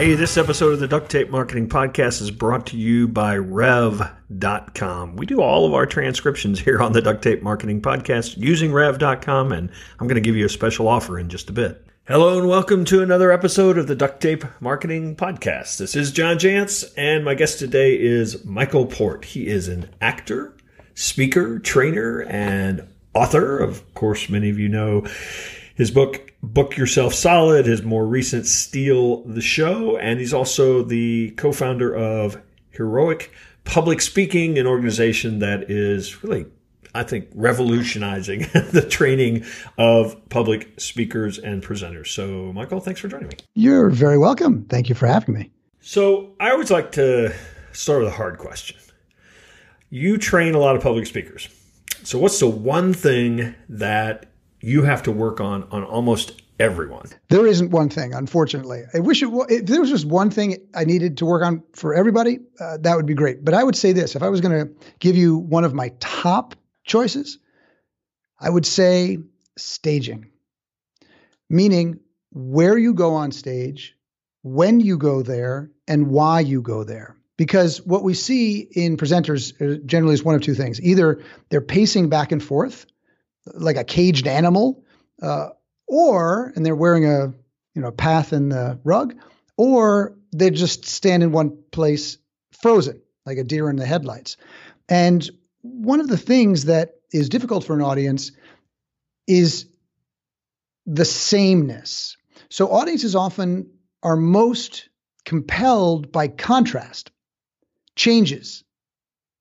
Hey, 0.00 0.14
this 0.14 0.38
episode 0.38 0.72
of 0.72 0.80
the 0.80 0.88
Duct 0.88 1.10
Tape 1.10 1.28
Marketing 1.28 1.68
Podcast 1.68 2.22
is 2.22 2.30
brought 2.30 2.68
to 2.68 2.78
you 2.78 3.06
by 3.06 3.36
Rev.com. 3.36 5.16
We 5.16 5.26
do 5.26 5.42
all 5.42 5.66
of 5.66 5.74
our 5.74 5.84
transcriptions 5.84 6.58
here 6.58 6.80
on 6.80 6.92
the 6.92 7.02
Duct 7.02 7.20
Tape 7.20 7.42
Marketing 7.42 7.82
Podcast 7.82 8.38
using 8.38 8.72
Rev.com, 8.72 9.52
and 9.52 9.70
I'm 9.98 10.06
going 10.06 10.14
to 10.14 10.22
give 10.22 10.36
you 10.36 10.46
a 10.46 10.48
special 10.48 10.88
offer 10.88 11.18
in 11.18 11.28
just 11.28 11.50
a 11.50 11.52
bit. 11.52 11.86
Hello, 12.08 12.38
and 12.38 12.48
welcome 12.48 12.86
to 12.86 13.02
another 13.02 13.30
episode 13.30 13.76
of 13.76 13.88
the 13.88 13.94
Duct 13.94 14.22
Tape 14.22 14.46
Marketing 14.58 15.16
Podcast. 15.16 15.76
This 15.76 15.94
is 15.94 16.12
John 16.12 16.38
Jantsch, 16.38 16.82
and 16.96 17.22
my 17.22 17.34
guest 17.34 17.58
today 17.58 17.94
is 17.94 18.42
Michael 18.42 18.86
Port. 18.86 19.26
He 19.26 19.48
is 19.48 19.68
an 19.68 19.90
actor, 20.00 20.56
speaker, 20.94 21.58
trainer, 21.58 22.22
and 22.22 22.88
author. 23.12 23.58
Of 23.58 23.92
course, 23.92 24.30
many 24.30 24.48
of 24.48 24.58
you 24.58 24.70
know 24.70 25.04
his 25.74 25.90
book 25.90 26.29
book 26.42 26.76
yourself 26.76 27.14
solid 27.14 27.66
his 27.66 27.82
more 27.82 28.06
recent 28.06 28.46
steal 28.46 29.22
the 29.24 29.40
show 29.40 29.96
and 29.98 30.18
he's 30.18 30.32
also 30.32 30.82
the 30.82 31.30
co-founder 31.32 31.94
of 31.94 32.40
heroic 32.70 33.30
public 33.64 34.00
speaking 34.00 34.58
an 34.58 34.66
organization 34.66 35.40
that 35.40 35.70
is 35.70 36.24
really 36.24 36.46
i 36.94 37.02
think 37.02 37.28
revolutionizing 37.34 38.40
the 38.72 38.86
training 38.88 39.44
of 39.76 40.16
public 40.28 40.80
speakers 40.80 41.38
and 41.38 41.62
presenters. 41.62 42.08
So 42.08 42.52
michael 42.52 42.80
thanks 42.80 43.00
for 43.00 43.08
joining 43.08 43.28
me. 43.28 43.36
You're 43.54 43.90
very 43.90 44.18
welcome. 44.18 44.64
Thank 44.64 44.88
you 44.88 44.94
for 44.94 45.06
having 45.06 45.34
me. 45.34 45.50
So 45.80 46.34
i 46.40 46.50
always 46.50 46.70
like 46.70 46.92
to 46.92 47.34
start 47.72 48.00
with 48.00 48.08
a 48.08 48.16
hard 48.16 48.38
question. 48.38 48.78
You 49.90 50.18
train 50.18 50.54
a 50.54 50.58
lot 50.58 50.76
of 50.76 50.82
public 50.82 51.06
speakers. 51.06 51.48
So 52.02 52.18
what's 52.18 52.40
the 52.40 52.48
one 52.48 52.94
thing 52.94 53.54
that 53.68 54.29
you 54.60 54.82
have 54.82 55.02
to 55.04 55.12
work 55.12 55.40
on 55.40 55.64
on 55.70 55.84
almost 55.84 56.40
everyone. 56.58 57.06
There 57.28 57.46
isn't 57.46 57.70
one 57.70 57.88
thing, 57.88 58.12
unfortunately. 58.12 58.82
I 58.94 59.00
wish 59.00 59.22
it 59.22 59.30
if 59.48 59.66
there 59.66 59.80
was 59.80 59.90
just 59.90 60.04
one 60.04 60.30
thing 60.30 60.68
I 60.74 60.84
needed 60.84 61.16
to 61.18 61.26
work 61.26 61.42
on 61.42 61.62
for 61.72 61.94
everybody, 61.94 62.40
uh, 62.60 62.76
that 62.82 62.96
would 62.96 63.06
be 63.06 63.14
great. 63.14 63.44
But 63.44 63.54
I 63.54 63.64
would 63.64 63.76
say 63.76 63.92
this: 63.92 64.14
if 64.14 64.22
I 64.22 64.28
was 64.28 64.40
going 64.40 64.66
to 64.66 64.74
give 64.98 65.16
you 65.16 65.36
one 65.36 65.64
of 65.64 65.74
my 65.74 65.92
top 65.98 66.54
choices, 66.84 67.38
I 68.38 68.50
would 68.50 68.66
say 68.66 69.18
staging, 69.56 70.30
meaning 71.48 72.00
where 72.32 72.78
you 72.78 72.94
go 72.94 73.14
on 73.14 73.32
stage, 73.32 73.96
when 74.42 74.80
you 74.80 74.98
go 74.98 75.22
there, 75.22 75.70
and 75.88 76.08
why 76.08 76.40
you 76.40 76.62
go 76.62 76.84
there. 76.84 77.16
Because 77.36 77.80
what 77.80 78.02
we 78.02 78.12
see 78.12 78.60
in 78.60 78.98
presenters 78.98 79.54
uh, 79.62 79.80
generally 79.86 80.12
is 80.12 80.22
one 80.22 80.34
of 80.34 80.42
two 80.42 80.54
things: 80.54 80.80
either 80.82 81.22
they're 81.48 81.62
pacing 81.62 82.10
back 82.10 82.32
and 82.32 82.42
forth 82.42 82.84
like 83.46 83.76
a 83.76 83.84
caged 83.84 84.26
animal, 84.26 84.84
uh, 85.22 85.50
or 85.86 86.52
and 86.54 86.64
they're 86.64 86.76
wearing 86.76 87.06
a 87.06 87.32
you 87.74 87.82
know 87.82 87.90
path 87.90 88.32
in 88.32 88.48
the 88.48 88.78
rug, 88.84 89.14
or 89.56 90.16
they 90.32 90.50
just 90.50 90.84
stand 90.84 91.22
in 91.22 91.32
one 91.32 91.62
place 91.70 92.18
frozen 92.62 93.00
like 93.26 93.38
a 93.38 93.44
deer 93.44 93.68
in 93.70 93.76
the 93.76 93.86
headlights. 93.86 94.36
And 94.88 95.28
one 95.62 96.00
of 96.00 96.08
the 96.08 96.16
things 96.16 96.64
that 96.66 96.94
is 97.12 97.28
difficult 97.28 97.64
for 97.64 97.74
an 97.74 97.82
audience 97.82 98.32
is 99.26 99.66
the 100.86 101.04
sameness. 101.04 102.16
So 102.48 102.68
audiences 102.68 103.14
often 103.14 103.70
are 104.02 104.16
most 104.16 104.88
compelled 105.24 106.10
by 106.10 106.28
contrast, 106.28 107.10
changes, 107.94 108.64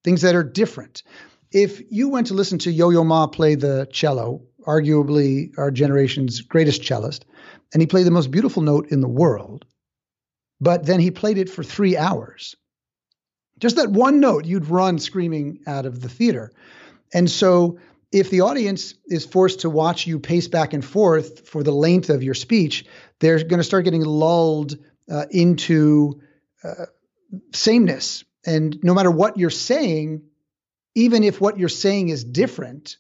things 0.04 0.22
that 0.22 0.36
are 0.36 0.44
different 0.44 1.04
if 1.52 1.82
you 1.92 2.10
went 2.10 2.28
to 2.28 2.34
listen 2.34 2.60
to 2.60 2.72
Yo 2.72 2.90
Yo 2.90 3.04
Ma 3.04 3.28
play 3.28 3.56
the 3.56 3.88
cello, 3.92 4.44
arguably 4.66 5.52
our 5.58 5.72
generation's 5.72 6.42
greatest 6.42 6.84
cellist, 6.84 7.26
and 7.74 7.82
he 7.82 7.88
played 7.88 8.06
the 8.06 8.12
most 8.12 8.32
beautiful 8.32 8.62
note 8.62 8.92
in 8.92 9.02
the 9.02 9.08
world, 9.08 9.66
but 10.62 10.86
then 10.86 11.00
he 11.00 11.12
played 11.12 11.38
it 11.38 11.50
for 11.50 11.64
three 11.64 11.98
hours. 11.98 12.56
Just 13.60 13.76
that 13.76 13.90
one 13.90 14.20
note, 14.20 14.46
you'd 14.46 14.70
run 14.70 15.00
screaming 15.00 15.60
out 15.68 15.86
of 15.86 16.02
the 16.02 16.10
theater. 16.10 16.52
And 17.14 17.30
so, 17.30 17.80
if 18.12 18.30
the 18.30 18.42
audience 18.42 18.96
is 19.06 19.26
forced 19.26 19.62
to 19.62 19.70
watch 19.70 20.08
you 20.08 20.20
pace 20.20 20.48
back 20.48 20.74
and 20.74 20.84
forth 20.84 21.48
for 21.48 21.62
the 21.62 21.72
length 21.72 22.10
of 22.10 22.24
your 22.24 22.34
speech, 22.34 22.86
they're 23.20 23.44
going 23.44 23.60
to 23.60 23.64
start 23.64 23.86
getting 23.86 24.04
lulled 24.04 24.78
uh, 25.12 25.26
into 25.30 26.22
uh, 26.64 26.86
sameness. 27.54 28.24
And 28.46 28.80
no 28.82 28.94
matter 28.94 29.12
what 29.12 29.38
you're 29.38 29.50
saying, 29.50 30.24
even 31.00 31.24
if 31.24 31.40
what 31.40 31.58
you're 31.58 31.70
saying 31.70 32.10
is 32.10 32.26
different, 32.26 32.98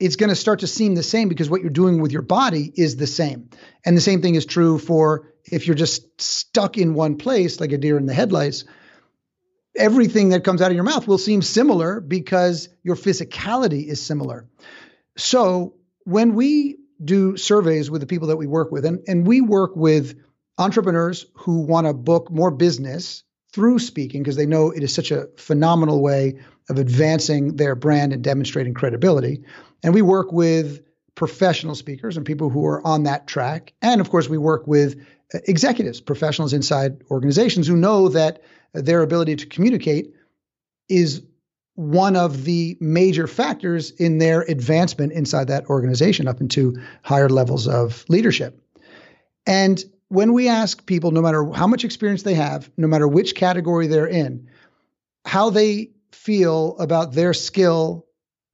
it's 0.00 0.16
going 0.16 0.30
to 0.30 0.36
start 0.36 0.60
to 0.60 0.66
seem 0.66 0.94
the 0.94 1.02
same 1.02 1.28
because 1.28 1.50
what 1.50 1.60
you're 1.60 1.68
doing 1.68 2.00
with 2.00 2.10
your 2.10 2.22
body 2.22 2.72
is 2.74 2.96
the 2.96 3.06
same. 3.06 3.50
And 3.84 3.94
the 3.94 4.00
same 4.00 4.22
thing 4.22 4.34
is 4.34 4.46
true 4.46 4.78
for 4.78 5.30
if 5.44 5.66
you're 5.66 5.76
just 5.76 6.20
stuck 6.20 6.78
in 6.78 6.94
one 6.94 7.18
place, 7.18 7.60
like 7.60 7.72
a 7.72 7.78
deer 7.78 7.98
in 7.98 8.06
the 8.06 8.14
headlights, 8.14 8.64
everything 9.76 10.30
that 10.30 10.42
comes 10.42 10.62
out 10.62 10.70
of 10.70 10.74
your 10.74 10.84
mouth 10.84 11.06
will 11.06 11.18
seem 11.18 11.42
similar 11.42 12.00
because 12.00 12.70
your 12.82 12.96
physicality 12.96 13.86
is 13.86 14.00
similar. 14.00 14.48
So 15.18 15.74
when 16.04 16.34
we 16.34 16.78
do 17.04 17.36
surveys 17.36 17.90
with 17.90 18.00
the 18.00 18.06
people 18.06 18.28
that 18.28 18.36
we 18.36 18.46
work 18.46 18.72
with, 18.72 18.86
and, 18.86 19.00
and 19.06 19.26
we 19.26 19.42
work 19.42 19.76
with 19.76 20.18
entrepreneurs 20.56 21.26
who 21.34 21.60
want 21.60 21.86
to 21.86 21.92
book 21.92 22.30
more 22.30 22.50
business 22.50 23.22
through 23.54 23.78
speaking 23.78 24.20
because 24.20 24.34
they 24.34 24.46
know 24.46 24.72
it 24.72 24.82
is 24.82 24.92
such 24.92 25.12
a 25.12 25.28
phenomenal 25.36 26.02
way 26.02 26.40
of 26.68 26.76
advancing 26.76 27.54
their 27.54 27.76
brand 27.76 28.12
and 28.12 28.24
demonstrating 28.24 28.74
credibility. 28.74 29.44
And 29.84 29.94
we 29.94 30.02
work 30.02 30.32
with 30.32 30.80
professional 31.14 31.76
speakers 31.76 32.16
and 32.16 32.26
people 32.26 32.50
who 32.50 32.66
are 32.66 32.84
on 32.84 33.04
that 33.04 33.28
track. 33.28 33.72
And 33.80 34.00
of 34.00 34.10
course, 34.10 34.28
we 34.28 34.38
work 34.38 34.66
with 34.66 35.00
uh, 35.32 35.38
executives, 35.46 36.00
professionals 36.00 36.52
inside 36.52 37.04
organizations 37.12 37.68
who 37.68 37.76
know 37.76 38.08
that 38.08 38.42
their 38.72 39.02
ability 39.02 39.36
to 39.36 39.46
communicate 39.46 40.12
is 40.88 41.22
one 41.76 42.16
of 42.16 42.42
the 42.42 42.76
major 42.80 43.28
factors 43.28 43.92
in 43.92 44.18
their 44.18 44.40
advancement 44.40 45.12
inside 45.12 45.46
that 45.46 45.66
organization 45.66 46.26
up 46.26 46.40
into 46.40 46.76
higher 47.04 47.28
levels 47.28 47.68
of 47.68 48.04
leadership. 48.08 48.60
And 49.46 49.84
when 50.14 50.32
we 50.32 50.48
ask 50.48 50.86
people, 50.86 51.10
no 51.10 51.20
matter 51.20 51.44
how 51.52 51.66
much 51.66 51.84
experience 51.84 52.22
they 52.22 52.34
have, 52.34 52.70
no 52.76 52.86
matter 52.86 53.06
which 53.06 53.34
category 53.34 53.86
they're 53.88 54.06
in, 54.06 54.48
how 55.24 55.50
they 55.50 55.90
feel 56.12 56.76
about 56.78 57.12
their 57.12 57.34
skill 57.34 58.06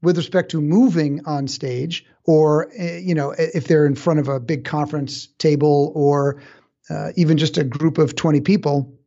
with 0.02 0.16
respect 0.16 0.50
to 0.52 0.60
moving 0.60 1.20
on 1.26 1.46
stage 1.46 2.06
or 2.24 2.70
eh, 2.76 2.98
you 2.98 3.14
know 3.14 3.34
if 3.36 3.66
they're 3.66 3.84
in 3.84 3.94
front 3.94 4.18
of 4.18 4.28
a 4.28 4.40
big 4.40 4.64
conference 4.64 5.26
table 5.38 5.92
or 5.94 6.42
uh, 6.88 7.12
even 7.16 7.36
just 7.36 7.58
a 7.58 7.64
group 7.64 7.98
of 7.98 8.16
20 8.16 8.40
people 8.40 8.98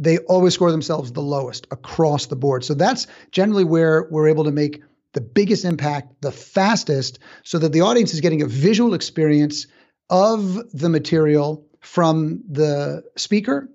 they 0.00 0.16
always 0.18 0.54
score 0.54 0.70
themselves 0.70 1.12
the 1.12 1.20
lowest 1.20 1.66
across 1.70 2.26
the 2.26 2.36
board. 2.36 2.64
So 2.64 2.72
that's 2.72 3.06
generally 3.32 3.64
where 3.64 4.08
we're 4.10 4.28
able 4.28 4.44
to 4.44 4.50
make 4.50 4.82
the 5.12 5.20
biggest 5.20 5.66
impact 5.66 6.22
the 6.22 6.32
fastest 6.32 7.18
so 7.44 7.58
that 7.58 7.72
the 7.72 7.82
audience 7.82 8.14
is 8.14 8.20
getting 8.22 8.40
a 8.40 8.46
visual 8.46 8.94
experience 8.94 9.66
of 10.10 10.70
the 10.72 10.88
material 10.88 11.64
from 11.80 12.42
the 12.48 13.02
speaker 13.16 13.68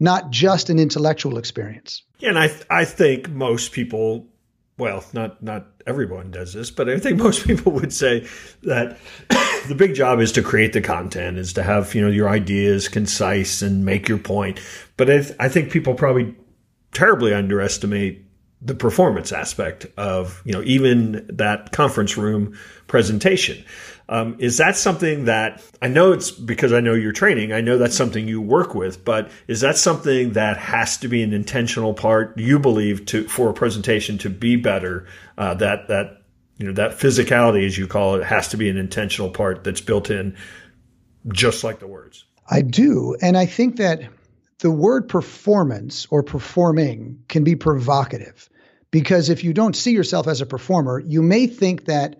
not 0.00 0.30
just 0.30 0.70
an 0.70 0.78
intellectual 0.78 1.38
experience. 1.38 2.02
Yeah, 2.18 2.30
and 2.30 2.38
I 2.38 2.48
th- 2.48 2.66
I 2.70 2.84
think 2.84 3.30
most 3.30 3.72
people, 3.72 4.26
well, 4.78 5.04
not 5.12 5.42
not 5.42 5.66
everyone 5.86 6.30
does 6.30 6.52
this, 6.52 6.70
but 6.70 6.88
I 6.88 6.98
think 6.98 7.18
most 7.22 7.46
people 7.46 7.72
would 7.72 7.92
say 7.92 8.26
that 8.62 8.98
the 9.68 9.74
big 9.74 9.94
job 9.94 10.20
is 10.20 10.32
to 10.32 10.42
create 10.42 10.72
the 10.72 10.80
content, 10.80 11.38
is 11.38 11.52
to 11.54 11.62
have 11.62 11.94
you 11.94 12.02
know 12.02 12.10
your 12.10 12.28
ideas 12.28 12.88
concise 12.88 13.62
and 13.62 13.84
make 13.84 14.08
your 14.08 14.18
point. 14.18 14.60
But 14.96 15.10
I, 15.10 15.18
th- 15.20 15.36
I 15.40 15.48
think 15.48 15.70
people 15.70 15.94
probably 15.94 16.34
terribly 16.92 17.34
underestimate 17.34 18.24
the 18.62 18.74
performance 18.74 19.32
aspect 19.32 19.86
of 19.96 20.42
you 20.44 20.52
know 20.52 20.62
even 20.62 21.26
that 21.28 21.72
conference 21.72 22.16
room 22.16 22.58
presentation. 22.86 23.64
Um, 24.08 24.36
is 24.38 24.58
that 24.58 24.76
something 24.76 25.24
that 25.24 25.62
I 25.82 25.88
know 25.88 26.12
it's 26.12 26.30
because 26.30 26.72
I 26.72 26.80
know 26.80 26.94
you're 26.94 27.12
training? 27.12 27.52
I 27.52 27.60
know 27.60 27.76
that's 27.76 27.96
something 27.96 28.28
you 28.28 28.40
work 28.40 28.74
with, 28.74 29.04
but 29.04 29.30
is 29.48 29.60
that 29.62 29.76
something 29.76 30.34
that 30.34 30.58
has 30.58 30.96
to 30.98 31.08
be 31.08 31.22
an 31.22 31.32
intentional 31.32 31.92
part? 31.92 32.38
You 32.38 32.58
believe 32.58 33.06
to 33.06 33.26
for 33.26 33.50
a 33.50 33.54
presentation 33.54 34.18
to 34.18 34.30
be 34.30 34.54
better? 34.54 35.06
Uh, 35.36 35.54
that 35.54 35.88
that 35.88 36.22
you 36.58 36.66
know 36.66 36.72
that 36.74 36.92
physicality, 36.92 37.66
as 37.66 37.76
you 37.76 37.88
call 37.88 38.14
it, 38.14 38.24
has 38.24 38.48
to 38.48 38.56
be 38.56 38.68
an 38.68 38.76
intentional 38.76 39.30
part 39.30 39.64
that's 39.64 39.80
built 39.80 40.08
in, 40.08 40.36
just 41.32 41.64
like 41.64 41.80
the 41.80 41.88
words. 41.88 42.24
I 42.48 42.62
do, 42.62 43.16
and 43.20 43.36
I 43.36 43.46
think 43.46 43.76
that 43.78 44.02
the 44.60 44.70
word 44.70 45.08
performance 45.08 46.06
or 46.10 46.22
performing 46.22 47.24
can 47.28 47.42
be 47.42 47.56
provocative 47.56 48.48
because 48.90 49.30
if 49.30 49.42
you 49.42 49.52
don't 49.52 49.74
see 49.74 49.92
yourself 49.92 50.28
as 50.28 50.40
a 50.40 50.46
performer, 50.46 51.00
you 51.00 51.22
may 51.22 51.46
think 51.46 51.86
that 51.86 52.16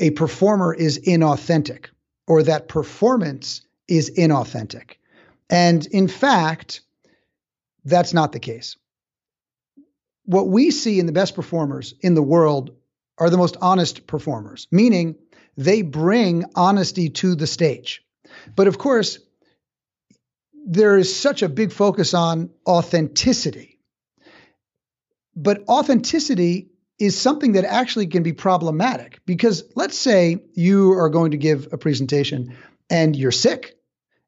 a 0.00 0.10
performer 0.10 0.74
is 0.74 0.98
inauthentic 0.98 1.86
or 2.26 2.42
that 2.42 2.68
performance 2.68 3.62
is 3.86 4.10
inauthentic. 4.10 4.96
And 5.48 5.84
in 5.86 6.08
fact, 6.08 6.80
that's 7.84 8.14
not 8.14 8.32
the 8.32 8.40
case. 8.40 8.76
What 10.24 10.48
we 10.48 10.70
see 10.70 10.98
in 10.98 11.06
the 11.06 11.12
best 11.12 11.34
performers 11.34 11.94
in 12.00 12.14
the 12.14 12.22
world 12.22 12.70
are 13.18 13.30
the 13.30 13.36
most 13.36 13.56
honest 13.60 14.06
performers, 14.06 14.66
meaning 14.70 15.16
they 15.56 15.82
bring 15.82 16.44
honesty 16.54 17.10
to 17.10 17.34
the 17.34 17.46
stage. 17.46 18.02
But 18.56 18.68
of 18.68 18.78
course, 18.78 19.18
there 20.66 20.96
is 20.96 21.14
such 21.14 21.42
a 21.42 21.48
big 21.48 21.72
focus 21.72 22.14
on 22.14 22.50
authenticity. 22.66 23.80
But 25.34 25.68
authenticity 25.68 26.70
is 27.00 27.18
something 27.18 27.52
that 27.52 27.64
actually 27.64 28.06
can 28.06 28.22
be 28.22 28.34
problematic 28.34 29.20
because 29.24 29.64
let's 29.74 29.98
say 29.98 30.44
you 30.52 30.92
are 30.92 31.08
going 31.08 31.30
to 31.30 31.38
give 31.38 31.72
a 31.72 31.78
presentation 31.78 32.54
and 32.90 33.16
you're 33.16 33.32
sick 33.32 33.74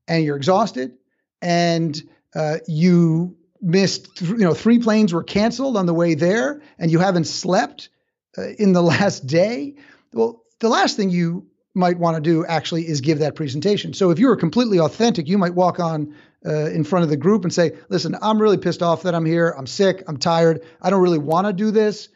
and 0.08 0.24
you're 0.24 0.36
exhausted 0.36 0.94
and 1.42 2.02
uh, 2.34 2.56
you 2.66 3.36
missed, 3.60 4.16
th- 4.16 4.30
you 4.30 4.38
know, 4.38 4.54
three 4.54 4.78
planes 4.78 5.12
were 5.12 5.22
canceled 5.22 5.76
on 5.76 5.84
the 5.84 5.92
way 5.92 6.14
there 6.14 6.62
and 6.78 6.90
you 6.90 6.98
haven't 6.98 7.26
slept 7.26 7.90
uh, 8.38 8.48
in 8.58 8.72
the 8.72 8.82
last 8.94 9.26
day. 9.26 9.74
Well, 10.14 10.42
the 10.58 10.70
last 10.70 10.96
thing 10.96 11.10
you 11.10 11.46
might 11.74 11.98
want 11.98 12.16
to 12.16 12.22
do 12.22 12.46
actually 12.46 12.88
is 12.88 13.02
give 13.02 13.18
that 13.18 13.34
presentation. 13.34 13.92
So 13.92 14.10
if 14.10 14.18
you 14.18 14.28
were 14.28 14.36
completely 14.36 14.80
authentic, 14.80 15.28
you 15.28 15.36
might 15.36 15.54
walk 15.54 15.78
on 15.78 16.14
uh, 16.44 16.70
in 16.70 16.84
front 16.84 17.04
of 17.04 17.10
the 17.10 17.16
group 17.16 17.44
and 17.44 17.52
say, 17.52 17.72
"Listen, 17.88 18.16
I'm 18.20 18.40
really 18.40 18.58
pissed 18.58 18.82
off 18.82 19.04
that 19.04 19.14
I'm 19.14 19.24
here. 19.24 19.54
I'm 19.56 19.66
sick. 19.66 20.02
I'm 20.06 20.18
tired. 20.18 20.64
I 20.82 20.90
don't 20.90 21.00
really 21.00 21.18
want 21.18 21.46
to 21.46 21.52
do 21.52 21.70
this." 21.70 22.08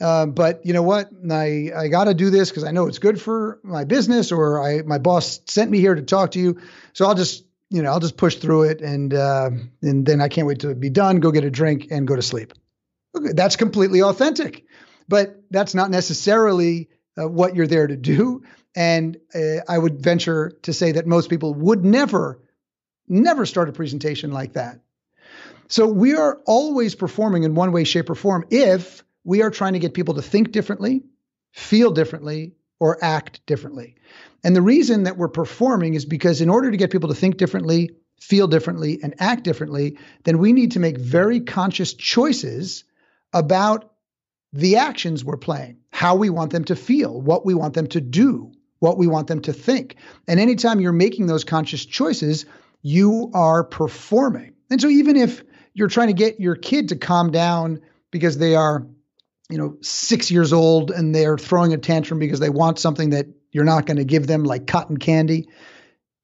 Uh, 0.00 0.26
but 0.26 0.64
you 0.64 0.72
know 0.72 0.82
what? 0.82 1.10
I, 1.30 1.70
I 1.76 1.88
got 1.88 2.04
to 2.04 2.14
do 2.14 2.30
this 2.30 2.50
because 2.50 2.64
I 2.64 2.70
know 2.70 2.86
it's 2.86 2.98
good 2.98 3.20
for 3.20 3.60
my 3.62 3.84
business, 3.84 4.32
or 4.32 4.62
I 4.62 4.82
my 4.82 4.98
boss 4.98 5.40
sent 5.46 5.70
me 5.70 5.78
here 5.78 5.94
to 5.94 6.02
talk 6.02 6.32
to 6.32 6.38
you. 6.38 6.60
So 6.94 7.06
I'll 7.06 7.14
just 7.14 7.44
you 7.68 7.82
know 7.82 7.90
I'll 7.90 8.00
just 8.00 8.16
push 8.16 8.36
through 8.36 8.64
it, 8.64 8.80
and 8.80 9.12
uh, 9.12 9.50
and 9.82 10.06
then 10.06 10.20
I 10.20 10.28
can't 10.28 10.46
wait 10.46 10.60
to 10.60 10.74
be 10.74 10.90
done. 10.90 11.20
Go 11.20 11.30
get 11.30 11.44
a 11.44 11.50
drink 11.50 11.88
and 11.90 12.08
go 12.08 12.16
to 12.16 12.22
sleep. 12.22 12.54
Okay, 13.16 13.32
that's 13.34 13.56
completely 13.56 14.02
authentic, 14.02 14.64
but 15.08 15.42
that's 15.50 15.74
not 15.74 15.90
necessarily 15.90 16.88
uh, 17.18 17.28
what 17.28 17.54
you're 17.54 17.66
there 17.66 17.86
to 17.86 17.96
do. 17.96 18.42
And 18.74 19.18
uh, 19.34 19.62
I 19.68 19.76
would 19.76 20.00
venture 20.00 20.52
to 20.62 20.72
say 20.72 20.92
that 20.92 21.06
most 21.06 21.28
people 21.28 21.54
would 21.54 21.84
never, 21.84 22.40
never 23.08 23.44
start 23.44 23.68
a 23.68 23.72
presentation 23.72 24.30
like 24.30 24.52
that. 24.52 24.80
So 25.66 25.86
we 25.86 26.14
are 26.14 26.40
always 26.46 26.94
performing 26.94 27.42
in 27.42 27.54
one 27.54 27.72
way, 27.72 27.84
shape, 27.84 28.10
or 28.10 28.14
form 28.14 28.46
if 28.50 29.04
we 29.24 29.42
are 29.42 29.50
trying 29.50 29.74
to 29.74 29.78
get 29.78 29.94
people 29.94 30.14
to 30.14 30.22
think 30.22 30.52
differently, 30.52 31.02
feel 31.52 31.90
differently, 31.90 32.52
or 32.78 33.02
act 33.02 33.44
differently. 33.46 33.96
And 34.42 34.56
the 34.56 34.62
reason 34.62 35.02
that 35.04 35.18
we're 35.18 35.28
performing 35.28 35.94
is 35.94 36.06
because 36.06 36.40
in 36.40 36.48
order 36.48 36.70
to 36.70 36.76
get 36.76 36.90
people 36.90 37.10
to 37.10 37.14
think 37.14 37.36
differently, 37.36 37.90
feel 38.18 38.48
differently, 38.48 38.98
and 39.02 39.14
act 39.18 39.44
differently, 39.44 39.98
then 40.24 40.38
we 40.38 40.52
need 40.52 40.72
to 40.72 40.80
make 40.80 40.98
very 40.98 41.40
conscious 41.40 41.92
choices 41.94 42.84
about 43.32 43.92
the 44.52 44.76
actions 44.76 45.24
we're 45.24 45.36
playing, 45.36 45.78
how 45.92 46.16
we 46.16 46.30
want 46.30 46.50
them 46.50 46.64
to 46.64 46.76
feel, 46.76 47.20
what 47.20 47.46
we 47.46 47.54
want 47.54 47.74
them 47.74 47.86
to 47.88 48.00
do, 48.00 48.50
what 48.78 48.98
we 48.98 49.06
want 49.06 49.28
them 49.28 49.40
to 49.42 49.52
think. 49.52 49.96
And 50.26 50.40
anytime 50.40 50.80
you're 50.80 50.92
making 50.92 51.26
those 51.26 51.44
conscious 51.44 51.84
choices, 51.84 52.46
you 52.82 53.30
are 53.34 53.62
performing. 53.62 54.54
And 54.70 54.80
so 54.80 54.88
even 54.88 55.16
if 55.16 55.44
you're 55.74 55.88
trying 55.88 56.08
to 56.08 56.14
get 56.14 56.40
your 56.40 56.56
kid 56.56 56.88
to 56.88 56.96
calm 56.96 57.30
down 57.30 57.80
because 58.10 58.38
they 58.38 58.54
are 58.54 58.86
you 59.50 59.58
know, 59.58 59.76
six 59.82 60.30
years 60.30 60.52
old 60.52 60.90
and 60.90 61.14
they're 61.14 61.38
throwing 61.38 61.72
a 61.72 61.78
tantrum 61.78 62.18
because 62.18 62.40
they 62.40 62.50
want 62.50 62.78
something 62.78 63.10
that 63.10 63.26
you're 63.52 63.64
not 63.64 63.86
going 63.86 63.96
to 63.96 64.04
give 64.04 64.26
them, 64.26 64.44
like 64.44 64.66
cotton 64.66 64.96
candy. 64.96 65.48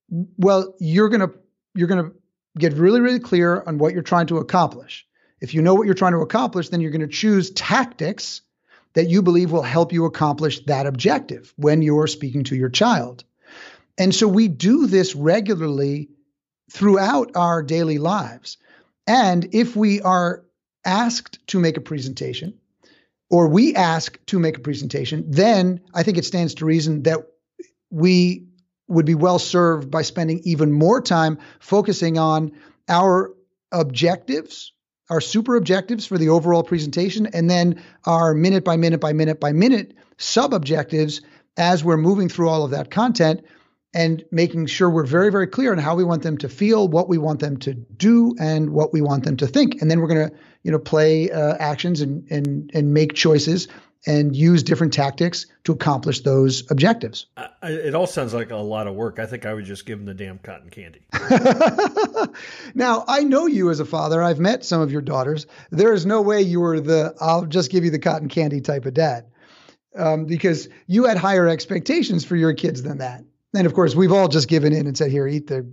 Well, 0.08 0.74
you're 0.78 1.08
going 1.08 1.28
to 1.28 1.34
you're 1.74 1.88
going 1.88 2.04
to 2.04 2.16
get 2.58 2.72
really 2.74 3.00
really 3.00 3.18
clear 3.18 3.62
on 3.66 3.78
what 3.78 3.92
you're 3.92 4.02
trying 4.02 4.28
to 4.28 4.38
accomplish. 4.38 5.06
If 5.40 5.52
you 5.52 5.60
know 5.60 5.74
what 5.74 5.86
you're 5.86 5.94
trying 5.94 6.12
to 6.12 6.20
accomplish, 6.20 6.68
then 6.68 6.80
you're 6.80 6.90
going 6.90 7.00
to 7.00 7.08
choose 7.08 7.50
tactics 7.50 8.42
that 8.94 9.10
you 9.10 9.20
believe 9.20 9.52
will 9.52 9.62
help 9.62 9.92
you 9.92 10.06
accomplish 10.06 10.64
that 10.64 10.86
objective 10.86 11.52
when 11.56 11.82
you're 11.82 12.06
speaking 12.06 12.44
to 12.44 12.56
your 12.56 12.70
child. 12.70 13.24
And 13.98 14.14
so 14.14 14.26
we 14.26 14.48
do 14.48 14.86
this 14.86 15.14
regularly 15.14 16.08
throughout 16.70 17.32
our 17.34 17.62
daily 17.62 17.98
lives. 17.98 18.56
And 19.06 19.48
if 19.52 19.76
we 19.76 20.00
are 20.00 20.44
asked 20.84 21.46
to 21.48 21.58
make 21.58 21.76
a 21.76 21.82
presentation, 21.82 22.58
or 23.30 23.48
we 23.48 23.74
ask 23.74 24.18
to 24.26 24.38
make 24.38 24.56
a 24.56 24.60
presentation, 24.60 25.24
then 25.28 25.80
I 25.94 26.02
think 26.02 26.18
it 26.18 26.24
stands 26.24 26.54
to 26.54 26.64
reason 26.64 27.02
that 27.04 27.20
we 27.90 28.46
would 28.88 29.06
be 29.06 29.14
well 29.14 29.38
served 29.38 29.90
by 29.90 30.02
spending 30.02 30.40
even 30.44 30.72
more 30.72 31.00
time 31.00 31.38
focusing 31.58 32.18
on 32.18 32.52
our 32.88 33.32
objectives, 33.72 34.72
our 35.10 35.20
super 35.20 35.56
objectives 35.56 36.06
for 36.06 36.18
the 36.18 36.28
overall 36.28 36.62
presentation, 36.62 37.26
and 37.26 37.50
then 37.50 37.82
our 38.04 38.32
minute 38.32 38.64
by 38.64 38.76
minute 38.76 39.00
by 39.00 39.12
minute 39.12 39.40
by 39.40 39.52
minute 39.52 39.94
sub 40.18 40.54
objectives 40.54 41.20
as 41.56 41.82
we're 41.82 41.96
moving 41.96 42.28
through 42.28 42.48
all 42.48 42.64
of 42.64 42.70
that 42.70 42.90
content 42.90 43.44
and 43.96 44.22
making 44.30 44.66
sure 44.66 44.90
we're 44.90 45.06
very, 45.06 45.32
very 45.32 45.46
clear 45.46 45.72
on 45.72 45.78
how 45.78 45.94
we 45.94 46.04
want 46.04 46.22
them 46.22 46.36
to 46.36 46.50
feel, 46.50 46.86
what 46.86 47.08
we 47.08 47.16
want 47.16 47.40
them 47.40 47.56
to 47.56 47.72
do, 47.72 48.36
and 48.38 48.70
what 48.70 48.92
we 48.92 49.00
want 49.00 49.24
them 49.24 49.38
to 49.38 49.46
think. 49.46 49.80
And 49.80 49.90
then 49.90 50.00
we're 50.00 50.08
going 50.08 50.28
to, 50.28 50.36
you 50.64 50.70
know, 50.70 50.78
play 50.78 51.30
uh, 51.30 51.56
actions 51.58 52.02
and 52.02 52.30
and 52.30 52.70
and 52.74 52.92
make 52.92 53.14
choices 53.14 53.68
and 54.06 54.36
use 54.36 54.62
different 54.62 54.92
tactics 54.92 55.46
to 55.64 55.72
accomplish 55.72 56.20
those 56.20 56.70
objectives. 56.70 57.26
I, 57.38 57.48
it 57.62 57.94
all 57.94 58.06
sounds 58.06 58.34
like 58.34 58.50
a 58.50 58.56
lot 58.56 58.86
of 58.86 58.94
work. 58.94 59.18
I 59.18 59.24
think 59.24 59.46
I 59.46 59.54
would 59.54 59.64
just 59.64 59.86
give 59.86 59.98
them 59.98 60.04
the 60.04 60.14
damn 60.14 60.38
cotton 60.38 60.68
candy. 60.68 61.00
now, 62.74 63.02
I 63.08 63.24
know 63.24 63.46
you 63.46 63.70
as 63.70 63.80
a 63.80 63.86
father. 63.86 64.22
I've 64.22 64.38
met 64.38 64.62
some 64.62 64.82
of 64.82 64.92
your 64.92 65.00
daughters. 65.00 65.46
There 65.70 65.94
is 65.94 66.04
no 66.04 66.20
way 66.20 66.42
you 66.42 66.60
were 66.60 66.80
the 66.80 67.14
I'll 67.18 67.46
just 67.46 67.70
give 67.70 67.82
you 67.82 67.90
the 67.90 67.98
cotton 67.98 68.28
candy 68.28 68.60
type 68.60 68.84
of 68.84 68.92
dad. 68.92 69.24
Um, 69.96 70.26
because 70.26 70.68
you 70.86 71.06
had 71.06 71.16
higher 71.16 71.48
expectations 71.48 72.26
for 72.26 72.36
your 72.36 72.52
kids 72.52 72.82
than 72.82 72.98
that. 72.98 73.24
And 73.56 73.66
of 73.66 73.74
course, 73.74 73.94
we've 73.94 74.12
all 74.12 74.28
just 74.28 74.48
given 74.48 74.72
in 74.72 74.86
and 74.86 74.96
said, 74.96 75.10
here, 75.10 75.26
eat 75.26 75.46
the 75.46 75.66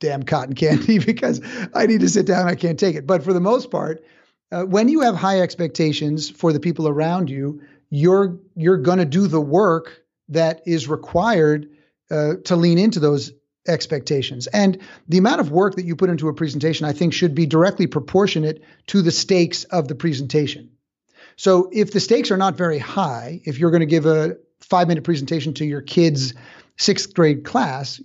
damn 0.00 0.22
cotton 0.22 0.54
candy 0.54 0.98
because 1.06 1.40
I 1.74 1.86
need 1.86 2.00
to 2.00 2.08
sit 2.08 2.26
down. 2.26 2.48
I 2.48 2.54
can't 2.54 2.78
take 2.78 2.96
it. 2.96 3.06
But 3.06 3.22
for 3.22 3.32
the 3.32 3.40
most 3.40 3.70
part, 3.70 4.04
uh, 4.52 4.62
when 4.62 4.88
you 4.88 5.00
have 5.00 5.14
high 5.14 5.40
expectations 5.40 6.28
for 6.28 6.52
the 6.52 6.60
people 6.60 6.88
around 6.88 7.30
you, 7.30 7.62
you're 7.90 8.38
you're 8.56 8.78
going 8.78 8.98
to 8.98 9.04
do 9.04 9.26
the 9.26 9.40
work 9.40 10.02
that 10.28 10.62
is 10.66 10.88
required 10.88 11.70
uh, 12.10 12.34
to 12.44 12.56
lean 12.56 12.78
into 12.78 13.00
those 13.00 13.32
expectations. 13.66 14.46
And 14.46 14.80
the 15.08 15.18
amount 15.18 15.40
of 15.40 15.50
work 15.50 15.76
that 15.76 15.84
you 15.84 15.96
put 15.96 16.10
into 16.10 16.28
a 16.28 16.34
presentation, 16.34 16.86
I 16.86 16.92
think, 16.92 17.14
should 17.14 17.34
be 17.34 17.46
directly 17.46 17.86
proportionate 17.86 18.62
to 18.88 19.00
the 19.00 19.10
stakes 19.10 19.64
of 19.64 19.88
the 19.88 19.94
presentation. 19.94 20.70
So 21.36 21.70
if 21.72 21.92
the 21.92 22.00
stakes 22.00 22.30
are 22.30 22.36
not 22.36 22.56
very 22.56 22.78
high, 22.78 23.40
if 23.44 23.58
you're 23.58 23.70
going 23.70 23.80
to 23.80 23.86
give 23.86 24.06
a 24.06 24.36
five 24.60 24.88
minute 24.88 25.04
presentation 25.04 25.54
to 25.54 25.64
your 25.64 25.82
kids 25.82 26.34
sixth 26.76 27.14
grade 27.14 27.44
class, 27.44 28.00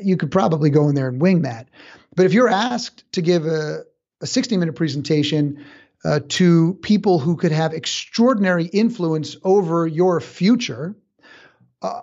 you 0.00 0.16
could 0.16 0.30
probably 0.30 0.70
go 0.70 0.88
in 0.88 0.94
there 0.94 1.08
and 1.08 1.20
wing 1.20 1.42
that. 1.42 1.68
But 2.14 2.26
if 2.26 2.32
you're 2.32 2.48
asked 2.48 3.04
to 3.12 3.22
give 3.22 3.46
a, 3.46 3.84
a 4.20 4.26
60 4.26 4.56
minute 4.56 4.74
presentation 4.74 5.64
uh, 6.04 6.20
to 6.28 6.74
people 6.82 7.18
who 7.18 7.36
could 7.36 7.52
have 7.52 7.72
extraordinary 7.72 8.66
influence 8.66 9.36
over 9.44 9.86
your 9.86 10.20
future, 10.20 10.96
uh, 11.82 12.02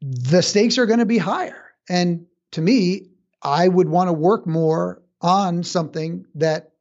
the 0.00 0.42
stakes 0.42 0.78
are 0.78 0.86
going 0.86 0.98
to 0.98 1.06
be 1.06 1.18
higher. 1.18 1.72
And 1.88 2.26
to 2.52 2.60
me, 2.60 3.10
I 3.42 3.68
would 3.68 3.88
want 3.88 4.08
to 4.08 4.12
work 4.12 4.46
more 4.46 5.02
on 5.20 5.62
something 5.62 6.26
that 6.36 6.72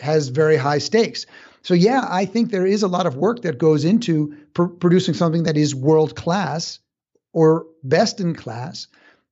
has 0.00 0.28
very 0.28 0.56
high 0.56 0.78
stakes. 0.78 1.26
So, 1.62 1.74
yeah, 1.74 2.06
I 2.08 2.24
think 2.24 2.50
there 2.50 2.66
is 2.66 2.82
a 2.82 2.88
lot 2.88 3.06
of 3.06 3.16
work 3.16 3.42
that 3.42 3.58
goes 3.58 3.84
into 3.84 4.36
pr- 4.54 4.66
producing 4.66 5.14
something 5.14 5.42
that 5.42 5.56
is 5.56 5.74
world 5.74 6.14
class 6.14 6.78
or 7.32 7.66
best 7.82 8.20
in 8.20 8.34
class. 8.34 8.86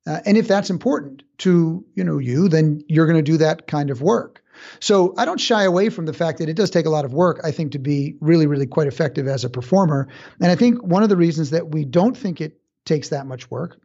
Uh, 0.05 0.19
and 0.25 0.37
if 0.37 0.47
that's 0.47 0.69
important 0.69 1.23
to 1.39 1.85
you 1.95 2.03
know 2.03 2.17
you, 2.17 2.47
then 2.47 2.81
you're 2.87 3.07
going 3.07 3.23
to 3.23 3.31
do 3.31 3.37
that 3.37 3.67
kind 3.67 3.89
of 3.89 4.01
work. 4.01 4.43
So 4.79 5.13
I 5.17 5.25
don't 5.25 5.39
shy 5.39 5.63
away 5.63 5.89
from 5.89 6.05
the 6.05 6.13
fact 6.13 6.39
that 6.39 6.49
it 6.49 6.55
does 6.55 6.71
take 6.71 6.85
a 6.85 6.89
lot 6.89 7.05
of 7.05 7.13
work, 7.13 7.41
I 7.43 7.51
think, 7.51 7.73
to 7.73 7.79
be 7.79 8.15
really, 8.19 8.47
really 8.47 8.65
quite 8.65 8.87
effective 8.87 9.27
as 9.27 9.45
a 9.45 9.49
performer. 9.49 10.07
And 10.39 10.51
I 10.51 10.55
think 10.55 10.81
one 10.81 11.03
of 11.03 11.09
the 11.09 11.17
reasons 11.17 11.51
that 11.51 11.69
we 11.69 11.85
don't 11.85 12.17
think 12.17 12.41
it 12.41 12.59
takes 12.85 13.09
that 13.09 13.27
much 13.27 13.51
work 13.51 13.77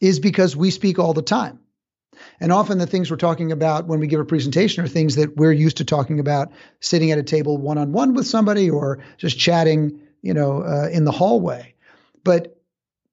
is 0.00 0.20
because 0.20 0.54
we 0.54 0.70
speak 0.70 0.98
all 0.98 1.14
the 1.14 1.22
time. 1.22 1.60
And 2.40 2.52
often 2.52 2.78
the 2.78 2.86
things 2.86 3.10
we're 3.10 3.18
talking 3.18 3.52
about 3.52 3.86
when 3.86 4.00
we 4.00 4.06
give 4.06 4.20
a 4.20 4.24
presentation 4.24 4.84
are 4.84 4.88
things 4.88 5.16
that 5.16 5.36
we're 5.36 5.52
used 5.52 5.78
to 5.78 5.84
talking 5.84 6.18
about 6.18 6.52
sitting 6.80 7.10
at 7.10 7.18
a 7.18 7.22
table 7.22 7.58
one 7.58 7.78
on 7.78 7.92
one 7.92 8.14
with 8.14 8.26
somebody 8.26 8.70
or 8.70 9.04
just 9.18 9.38
chatting, 9.38 10.00
you 10.22 10.32
know, 10.32 10.62
uh, 10.62 10.88
in 10.90 11.04
the 11.04 11.12
hallway. 11.12 11.74
But 12.24 12.55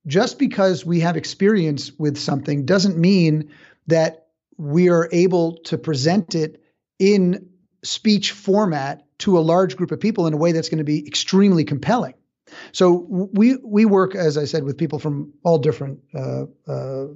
just 0.06 0.38
because 0.38 0.86
we 0.86 1.00
have 1.02 1.18
experience 1.18 1.92
with 1.98 2.18
something 2.18 2.66
doesn't 2.66 2.98
mean 2.98 3.52
that 3.88 4.28
we 4.58 4.90
are 4.90 5.10
able 5.12 5.58
to 5.64 5.78
present 5.78 6.36
it 6.36 6.62
in 7.00 7.50
speech 7.84 8.32
format 8.32 9.06
to 9.20 9.38
a 9.38 9.42
large 9.42 9.78
group 9.78 9.92
of 9.92 10.00
people 10.00 10.28
in 10.28 10.34
a 10.34 10.38
way 10.38 10.52
that's 10.52 10.70
going 10.70 10.80
to 10.80 10.84
be 10.84 11.06
extremely 11.08 11.64
compelling. 11.64 12.14
So 12.72 12.92
we 12.94 13.58
we 13.64 13.86
work, 13.86 14.16
as 14.16 14.38
I 14.38 14.46
said, 14.46 14.64
with 14.64 14.78
people 14.78 15.00
from 15.00 15.34
all 15.44 15.58
different 15.58 16.00
uh, 16.14 16.46
uh, 16.68 17.08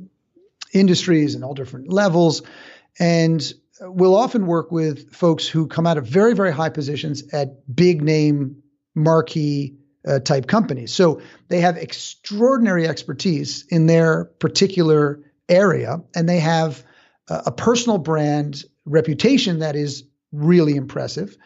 industries 0.74 1.36
and 1.36 1.44
all 1.44 1.54
different 1.54 1.92
levels, 1.92 2.42
and 2.98 3.54
we'll 3.82 4.16
often 4.16 4.48
work 4.48 4.72
with 4.72 5.14
folks 5.14 5.48
who 5.48 5.68
come 5.68 5.86
out 5.86 5.98
of 5.98 6.08
very 6.08 6.34
very 6.34 6.52
high 6.52 6.70
positions 6.70 7.24
at 7.34 7.76
big 7.76 8.02
name 8.02 8.64
marquee 8.96 9.76
uh, 10.08 10.20
type 10.20 10.48
companies. 10.48 10.94
So 10.94 11.22
they 11.50 11.60
have 11.60 11.78
extraordinary 11.78 12.88
expertise 12.88 13.66
in 13.70 13.88
their 13.88 14.26
particular 14.40 15.20
area, 15.50 16.02
and 16.16 16.28
they 16.28 16.40
have 16.40 16.84
a 17.30 17.52
personal 17.52 17.98
brand 17.98 18.64
reputation 18.86 19.60
that 19.60 19.76
is 19.76 20.04
really 20.32 20.76
impressive, 20.76 21.38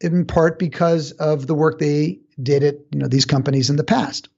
in 0.00 0.26
part 0.26 0.58
because 0.58 1.12
of 1.12 1.46
the 1.46 1.54
work 1.54 1.78
they 1.78 2.18
did 2.42 2.64
at 2.64 2.76
you 2.92 2.98
know 2.98 3.08
these 3.08 3.24
companies 3.24 3.70
in 3.70 3.76
the 3.76 3.84
past. 3.84 4.28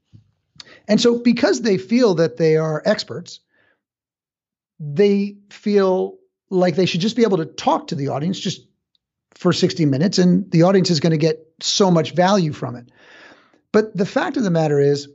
And 0.87 1.01
so 1.01 1.19
because 1.19 1.63
they 1.63 1.79
feel 1.79 2.15
that 2.17 2.37
they 2.37 2.57
are 2.57 2.83
experts, 2.85 3.41
they 4.79 5.37
feel 5.51 6.19
like 6.51 6.77
they 6.77 6.87
should 6.87 7.01
just 7.01 7.17
be 7.17 7.23
able 7.23 7.39
to 7.39 7.47
talk 7.47 7.89
to 7.89 7.95
the 7.95 8.09
audience 8.09 8.39
just 8.39 8.67
for 9.35 9.53
60 9.53 9.87
minutes 9.87 10.19
and 10.19 10.51
the 10.51 10.63
audience 10.63 10.91
is 10.91 11.01
going 11.01 11.11
to 11.13 11.17
get 11.17 11.41
so 11.61 11.91
much 11.91 12.15
value 12.15 12.53
from 12.53 12.77
it. 12.77 12.91
But 13.75 13.97
the 13.97 14.07
fact 14.07 14.37
of 14.37 14.45
the 14.45 14.53
matter 14.53 14.79
is 14.79 15.09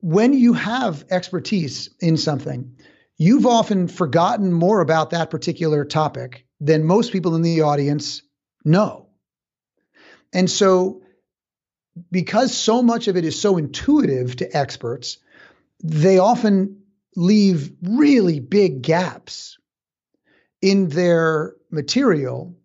when 0.00 0.32
you 0.32 0.52
have 0.52 1.04
expertise 1.10 1.88
in 2.00 2.16
something, 2.16 2.76
you've 3.18 3.46
often 3.46 3.86
forgotten 3.86 4.52
more 4.52 4.80
about 4.80 5.10
that 5.10 5.30
particular 5.30 5.84
topic 5.84 6.44
than 6.60 6.82
most 6.82 7.12
people 7.12 7.36
in 7.36 7.42
the 7.42 7.60
audience 7.60 8.22
know. 8.64 9.10
And 10.32 10.50
so, 10.50 11.02
because 12.10 12.52
so 12.52 12.82
much 12.82 13.06
of 13.06 13.16
it 13.16 13.24
is 13.24 13.40
so 13.40 13.56
intuitive 13.58 14.34
to 14.36 14.56
experts, 14.56 15.18
they 15.80 16.18
often 16.18 16.82
leave 17.14 17.70
really 17.80 18.40
big 18.40 18.82
gaps 18.82 19.56
in 20.60 20.88
their 20.88 21.54
material 21.70 22.56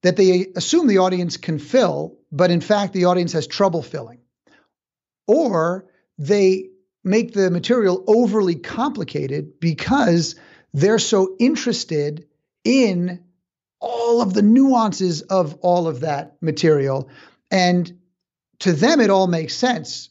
that 0.00 0.16
they 0.16 0.46
assume 0.56 0.86
the 0.86 0.96
audience 0.96 1.36
can 1.36 1.58
fill, 1.58 2.16
but 2.32 2.50
in 2.50 2.62
fact, 2.62 2.94
the 2.94 3.04
audience 3.04 3.34
has 3.34 3.46
trouble 3.46 3.82
filling. 3.82 4.20
Or 5.26 5.86
they 6.18 6.70
make 7.04 7.32
the 7.32 7.50
material 7.50 8.04
overly 8.06 8.56
complicated 8.56 9.60
because 9.60 10.34
they're 10.72 10.98
so 10.98 11.36
interested 11.38 12.26
in 12.64 13.24
all 13.80 14.20
of 14.20 14.34
the 14.34 14.42
nuances 14.42 15.22
of 15.22 15.54
all 15.60 15.86
of 15.86 16.00
that 16.00 16.36
material. 16.40 17.08
And 17.50 17.98
to 18.60 18.72
them, 18.72 19.00
it 19.00 19.10
all 19.10 19.26
makes 19.26 19.54
sense. 19.54 20.10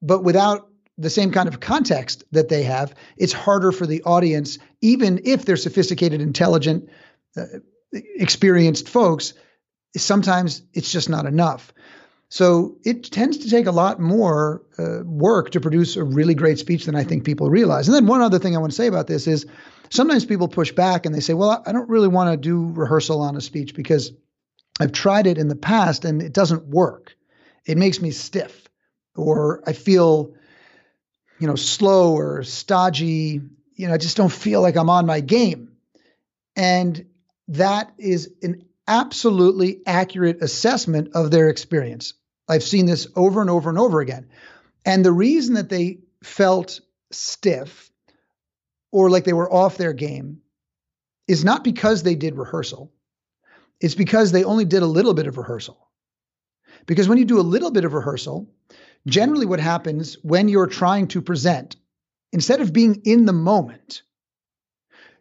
But 0.00 0.22
without 0.22 0.68
the 0.96 1.10
same 1.10 1.32
kind 1.32 1.48
of 1.48 1.60
context 1.60 2.24
that 2.32 2.48
they 2.48 2.64
have, 2.64 2.94
it's 3.16 3.32
harder 3.32 3.72
for 3.72 3.86
the 3.86 4.02
audience, 4.02 4.58
even 4.80 5.20
if 5.24 5.44
they're 5.44 5.56
sophisticated, 5.56 6.20
intelligent, 6.20 6.88
uh, 7.36 7.44
experienced 7.92 8.88
folks. 8.88 9.34
Sometimes 9.96 10.62
it's 10.74 10.92
just 10.92 11.08
not 11.08 11.26
enough. 11.26 11.72
So 12.30 12.76
it 12.84 13.04
tends 13.04 13.38
to 13.38 13.50
take 13.50 13.66
a 13.66 13.72
lot 13.72 14.00
more 14.00 14.62
uh, 14.78 15.02
work 15.04 15.50
to 15.50 15.60
produce 15.60 15.96
a 15.96 16.04
really 16.04 16.34
great 16.34 16.58
speech 16.58 16.84
than 16.84 16.94
I 16.94 17.04
think 17.04 17.24
people 17.24 17.48
realize. 17.48 17.88
And 17.88 17.94
then 17.94 18.06
one 18.06 18.20
other 18.20 18.38
thing 18.38 18.54
I 18.54 18.58
want 18.58 18.70
to 18.70 18.76
say 18.76 18.86
about 18.86 19.06
this 19.06 19.26
is 19.26 19.46
sometimes 19.90 20.26
people 20.26 20.48
push 20.48 20.72
back 20.72 21.06
and 21.06 21.14
they 21.14 21.20
say, 21.20 21.32
well, 21.32 21.62
I 21.66 21.72
don't 21.72 21.88
really 21.88 22.08
want 22.08 22.30
to 22.30 22.36
do 22.36 22.70
rehearsal 22.72 23.22
on 23.22 23.36
a 23.36 23.40
speech 23.40 23.74
because 23.74 24.12
I've 24.78 24.92
tried 24.92 25.26
it 25.26 25.38
in 25.38 25.48
the 25.48 25.56
past 25.56 26.04
and 26.04 26.20
it 26.20 26.34
doesn't 26.34 26.66
work. 26.66 27.16
It 27.64 27.78
makes 27.78 28.00
me 28.00 28.10
stiff 28.10 28.68
or 29.16 29.62
I 29.66 29.72
feel, 29.72 30.34
you 31.38 31.46
know, 31.46 31.56
slow 31.56 32.14
or 32.14 32.42
stodgy. 32.42 33.40
You 33.74 33.88
know, 33.88 33.94
I 33.94 33.98
just 33.98 34.18
don't 34.18 34.32
feel 34.32 34.60
like 34.60 34.76
I'm 34.76 34.90
on 34.90 35.06
my 35.06 35.20
game. 35.20 35.72
And 36.56 37.06
that 37.48 37.92
is 37.96 38.30
an 38.42 38.64
absolutely 38.86 39.80
accurate 39.86 40.42
assessment 40.42 41.10
of 41.14 41.30
their 41.30 41.48
experience. 41.48 42.14
I've 42.48 42.62
seen 42.62 42.86
this 42.86 43.06
over 43.14 43.40
and 43.40 43.50
over 43.50 43.68
and 43.68 43.78
over 43.78 44.00
again. 44.00 44.28
And 44.84 45.04
the 45.04 45.12
reason 45.12 45.54
that 45.54 45.68
they 45.68 45.98
felt 46.22 46.80
stiff 47.10 47.90
or 48.90 49.10
like 49.10 49.24
they 49.24 49.32
were 49.32 49.52
off 49.52 49.76
their 49.76 49.92
game 49.92 50.40
is 51.26 51.44
not 51.44 51.62
because 51.62 52.02
they 52.02 52.14
did 52.14 52.36
rehearsal. 52.36 52.92
It's 53.80 53.94
because 53.94 54.32
they 54.32 54.44
only 54.44 54.64
did 54.64 54.82
a 54.82 54.86
little 54.86 55.14
bit 55.14 55.26
of 55.26 55.36
rehearsal. 55.36 55.78
Because 56.86 57.08
when 57.08 57.18
you 57.18 57.24
do 57.24 57.38
a 57.38 57.42
little 57.42 57.70
bit 57.70 57.84
of 57.84 57.92
rehearsal, 57.92 58.50
generally 59.06 59.46
what 59.46 59.60
happens 59.60 60.16
when 60.22 60.48
you're 60.48 60.66
trying 60.66 61.08
to 61.08 61.20
present, 61.20 61.76
instead 62.32 62.60
of 62.60 62.72
being 62.72 63.02
in 63.04 63.26
the 63.26 63.32
moment, 63.32 64.02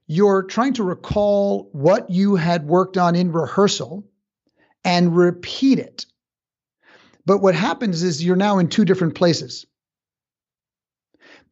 you're 0.07 0.43
trying 0.43 0.73
to 0.73 0.83
recall 0.83 1.69
what 1.73 2.09
you 2.09 2.35
had 2.35 2.65
worked 2.65 2.97
on 2.97 3.15
in 3.15 3.31
rehearsal 3.31 4.07
and 4.85 5.15
repeat 5.15 5.79
it. 5.79 6.05
But 7.27 7.39
what 7.39 7.55
happens 7.55 8.03
is 8.03 8.23
you're 8.23 8.37
now 8.37 8.57
in 8.57 8.69
two 8.69 8.85
different 8.85 9.13
places. 9.13 9.65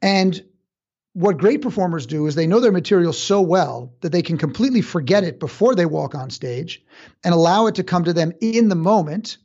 And 0.01 0.41
what 1.12 1.38
great 1.38 1.62
performers 1.62 2.05
do 2.05 2.27
is 2.27 2.36
they 2.36 2.48
know 2.48 2.62
their 2.62 2.72
material 2.72 3.12
so 3.12 3.41
well 3.41 3.94
that 4.00 4.13
they 4.13 4.22
can 4.22 4.38
completely 4.38 4.82
forget 4.82 5.25
it 5.25 5.38
before 5.38 5.75
they 5.75 5.86
walk 5.86 6.15
on 6.15 6.29
stage 6.29 6.82
and 7.25 7.34
allow 7.34 7.67
it 7.67 7.75
to 7.75 7.84
come 7.84 8.05
to 8.05 8.13
them 8.13 8.32
in 8.39 8.70
the 8.70 8.75
moment 8.75 9.38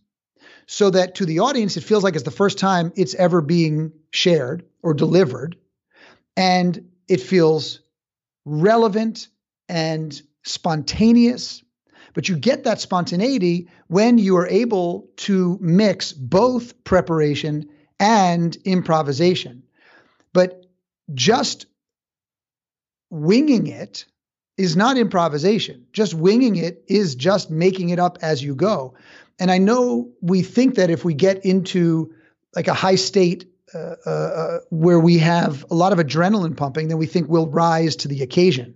so 0.67 0.91
that 0.91 1.17
to 1.17 1.27
the 1.27 1.41
audience 1.41 1.77
it 1.77 1.83
feels 1.83 2.05
like 2.05 2.15
it's 2.15 2.23
the 2.23 2.31
first 2.31 2.59
time 2.59 2.93
it's 2.95 3.15
ever 3.15 3.41
being 3.41 3.91
shared 4.13 4.65
or 4.85 4.95
delivered 4.95 5.57
and 6.37 6.91
it 7.09 7.21
feels 7.21 7.81
relevant 8.45 9.27
and 9.69 10.23
spontaneous. 10.45 11.65
But 12.14 12.29
you 12.29 12.37
get 12.37 12.64
that 12.64 12.81
spontaneity 12.81 13.69
when 13.87 14.19
you 14.19 14.37
are 14.37 14.49
able 14.49 15.09
to 15.19 15.59
mix 15.61 16.12
both 16.12 16.85
preparation 16.85 17.69
and 17.99 18.57
improvisation. 18.64 19.62
But 20.33 20.67
just 21.12 21.67
winging 23.11 23.67
it 23.67 24.07
is 24.57 24.76
not 24.76 24.97
improvisation. 24.97 25.87
Just 25.93 26.14
winging 26.14 26.57
it 26.57 26.85
is 26.87 27.14
just 27.14 27.50
making 27.50 27.90
it 27.90 27.99
up 27.99 28.19
as 28.23 28.43
you 28.43 28.55
go. 28.55 28.95
And 29.38 29.50
I 29.50 29.59
know 29.59 30.11
we 30.21 30.43
think 30.43 30.75
that 30.76 30.90
if 30.90 31.05
we 31.05 31.14
get 31.14 31.45
into 31.45 32.14
like 32.55 32.69
a 32.69 32.75
high 32.75 32.97
state 32.97 33.47
uh, 33.75 33.95
uh, 34.05 34.11
uh, 34.11 34.59
where 34.71 34.99
we 35.00 35.19
have 35.19 35.64
a 35.71 35.75
lot 35.75 35.93
of 35.93 35.99
adrenaline 35.99 36.57
pumping, 36.57 36.88
then 36.88 36.99
we 36.99 37.07
think 37.07 37.29
we'll 37.29 37.47
rise 37.47 37.97
to 37.97 38.09
the 38.09 38.23
occasion. 38.23 38.75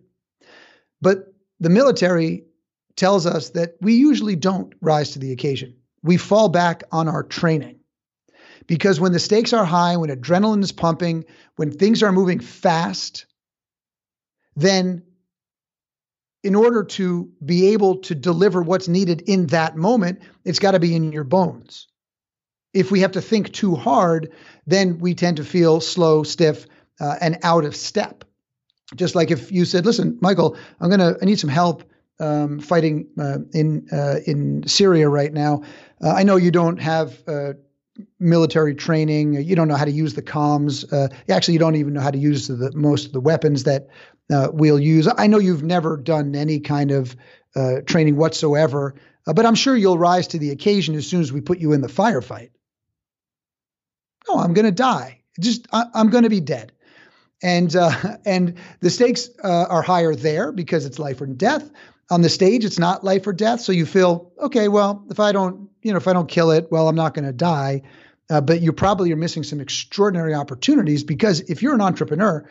But 1.00 1.34
the 1.60 1.68
military 1.68 2.44
tells 2.96 3.26
us 3.26 3.50
that 3.50 3.76
we 3.80 3.94
usually 3.94 4.36
don't 4.36 4.72
rise 4.80 5.10
to 5.10 5.18
the 5.18 5.32
occasion. 5.32 5.76
We 6.02 6.16
fall 6.16 6.48
back 6.48 6.84
on 6.92 7.08
our 7.08 7.22
training. 7.22 7.80
Because 8.66 8.98
when 8.98 9.12
the 9.12 9.18
stakes 9.18 9.52
are 9.52 9.64
high, 9.64 9.96
when 9.96 10.10
adrenaline 10.10 10.62
is 10.62 10.72
pumping, 10.72 11.24
when 11.56 11.70
things 11.70 12.02
are 12.02 12.12
moving 12.12 12.40
fast, 12.40 13.26
then 14.56 15.02
in 16.42 16.54
order 16.54 16.84
to 16.84 17.30
be 17.44 17.72
able 17.72 17.98
to 17.98 18.14
deliver 18.14 18.62
what's 18.62 18.88
needed 18.88 19.22
in 19.22 19.46
that 19.48 19.76
moment, 19.76 20.22
it's 20.44 20.58
got 20.58 20.72
to 20.72 20.80
be 20.80 20.94
in 20.94 21.12
your 21.12 21.24
bones 21.24 21.88
if 22.74 22.90
we 22.90 23.00
have 23.00 23.12
to 23.12 23.22
think 23.22 23.52
too 23.52 23.76
hard, 23.76 24.32
then 24.66 24.98
we 24.98 25.14
tend 25.14 25.38
to 25.38 25.44
feel 25.44 25.80
slow, 25.80 26.24
stiff, 26.24 26.66
uh, 27.00 27.16
and 27.20 27.38
out 27.42 27.64
of 27.64 27.74
step. 27.74 28.24
Just 28.96 29.14
like 29.14 29.30
if 29.30 29.50
you 29.50 29.64
said, 29.64 29.86
"Listen, 29.86 30.18
Michael, 30.20 30.56
I'm 30.80 30.90
gonna, 30.90 31.16
I 31.22 31.24
need 31.24 31.38
some 31.38 31.50
help 31.50 31.84
um, 32.20 32.60
fighting 32.60 33.08
uh, 33.18 33.38
in 33.52 33.88
uh, 33.92 34.16
in 34.26 34.66
Syria 34.66 35.08
right 35.08 35.32
now. 35.32 35.62
Uh, 36.02 36.10
I 36.10 36.22
know 36.22 36.36
you 36.36 36.50
don't 36.50 36.80
have 36.80 37.22
uh, 37.26 37.54
military 38.18 38.74
training. 38.74 39.34
You 39.34 39.56
don't 39.56 39.68
know 39.68 39.76
how 39.76 39.84
to 39.84 39.90
use 39.90 40.14
the 40.14 40.22
comms. 40.22 40.90
Uh, 40.92 41.08
actually, 41.30 41.54
you 41.54 41.60
don't 41.60 41.76
even 41.76 41.94
know 41.94 42.00
how 42.00 42.10
to 42.10 42.18
use 42.18 42.48
the 42.48 42.72
most 42.74 43.06
of 43.06 43.12
the 43.12 43.20
weapons 43.20 43.64
that 43.64 43.88
we'll 44.28 44.80
use. 44.80 45.08
I 45.16 45.26
know 45.26 45.38
you've 45.38 45.62
never 45.62 45.96
done 45.96 46.34
any 46.34 46.60
kind 46.60 46.90
of 46.90 47.16
training 47.86 48.16
whatsoever." 48.16 48.94
but 49.26 49.46
I'm 49.46 49.54
sure 49.54 49.74
you'll 49.74 49.96
rise 49.96 50.26
to 50.28 50.38
the 50.38 50.50
occasion 50.50 50.96
as 50.96 51.06
soon 51.06 51.22
as 51.22 51.32
we 51.32 51.40
put 51.40 51.58
you 51.58 51.72
in 51.72 51.80
the 51.80 51.88
firefight. 51.88 52.50
No, 54.28 54.36
I'm 54.36 54.54
going 54.54 54.66
to 54.66 54.72
die. 54.72 55.22
Just 55.40 55.66
I, 55.72 55.86
am 55.94 56.10
going 56.10 56.24
to 56.24 56.30
be 56.30 56.40
dead. 56.40 56.72
And 57.42 57.74
uh, 57.74 57.90
and 58.26 58.58
the 58.80 58.90
stakes 58.90 59.28
uh, 59.42 59.66
are 59.68 59.82
higher 59.82 60.14
there 60.14 60.52
because 60.52 60.86
it's 60.86 60.98
life 60.98 61.20
or 61.20 61.26
death. 61.26 61.70
On 62.10 62.20
the 62.20 62.28
stage, 62.28 62.64
it's 62.64 62.78
not 62.78 63.04
life 63.04 63.26
or 63.26 63.32
death. 63.32 63.60
So 63.60 63.72
you 63.72 63.86
feel 63.86 64.32
okay. 64.38 64.68
Well, 64.68 65.04
if 65.10 65.20
I 65.20 65.32
don't, 65.32 65.68
you 65.82 65.92
know, 65.92 65.96
if 65.96 66.06
I 66.06 66.12
don't 66.12 66.28
kill 66.28 66.50
it, 66.50 66.70
well, 66.70 66.88
I'm 66.88 66.96
not 66.96 67.14
going 67.14 67.24
to 67.24 67.32
die. 67.32 67.82
Uh, 68.30 68.40
but 68.40 68.62
you 68.62 68.72
probably 68.72 69.12
are 69.12 69.16
missing 69.16 69.42
some 69.42 69.60
extraordinary 69.60 70.34
opportunities 70.34 71.04
because 71.04 71.40
if 71.40 71.62
you're 71.62 71.74
an 71.74 71.82
entrepreneur, 71.82 72.48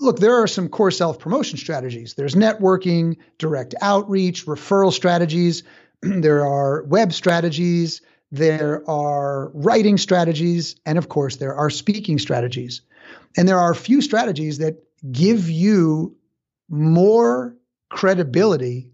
look, 0.00 0.18
there 0.18 0.34
are 0.34 0.48
some 0.48 0.68
core 0.68 0.90
self 0.90 1.18
promotion 1.18 1.58
strategies. 1.58 2.14
There's 2.14 2.34
networking, 2.34 3.16
direct 3.38 3.74
outreach, 3.80 4.46
referral 4.46 4.92
strategies. 4.92 5.62
there 6.02 6.44
are 6.44 6.82
web 6.84 7.12
strategies 7.12 8.00
there 8.32 8.88
are 8.88 9.50
writing 9.54 9.98
strategies, 9.98 10.76
and 10.86 10.98
of 10.98 11.08
course, 11.08 11.36
there 11.36 11.54
are 11.54 11.70
speaking 11.70 12.18
strategies. 12.18 12.82
And 13.36 13.48
there 13.48 13.58
are 13.58 13.72
a 13.72 13.76
few 13.76 14.00
strategies 14.02 14.58
that 14.58 14.82
give 15.10 15.50
you 15.50 16.16
more 16.68 17.56
credibility 17.90 18.90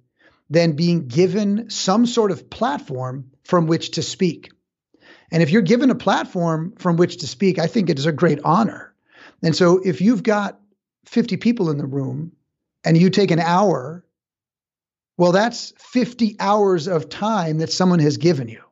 than 0.50 0.72
being 0.72 1.06
given 1.06 1.70
some 1.70 2.06
sort 2.06 2.30
of 2.30 2.50
platform 2.50 3.30
from 3.44 3.66
which 3.66 3.92
to 3.92 4.02
speak. 4.02 4.50
And 5.30 5.42
if 5.42 5.50
you're 5.50 5.62
given 5.62 5.90
a 5.90 5.94
platform 5.94 6.74
from 6.78 6.96
which 6.96 7.18
to 7.18 7.26
speak, 7.26 7.58
I 7.58 7.66
think 7.66 7.90
it 7.90 7.98
is 7.98 8.06
a 8.06 8.12
great 8.12 8.40
honor. 8.44 8.94
And 9.42 9.54
so 9.54 9.80
if 9.84 10.00
you've 10.00 10.22
got 10.22 10.60
50 11.06 11.36
people 11.36 11.70
in 11.70 11.78
the 11.78 11.86
room 11.86 12.32
and 12.84 12.96
you 12.96 13.10
take 13.10 13.30
an 13.30 13.40
hour, 13.40 14.04
well, 15.18 15.32
that's 15.32 15.72
50 15.78 16.36
hours 16.38 16.88
of 16.88 17.08
time 17.08 17.58
that 17.58 17.72
someone 17.72 18.00
has 18.00 18.16
given 18.16 18.48
you. 18.48 18.62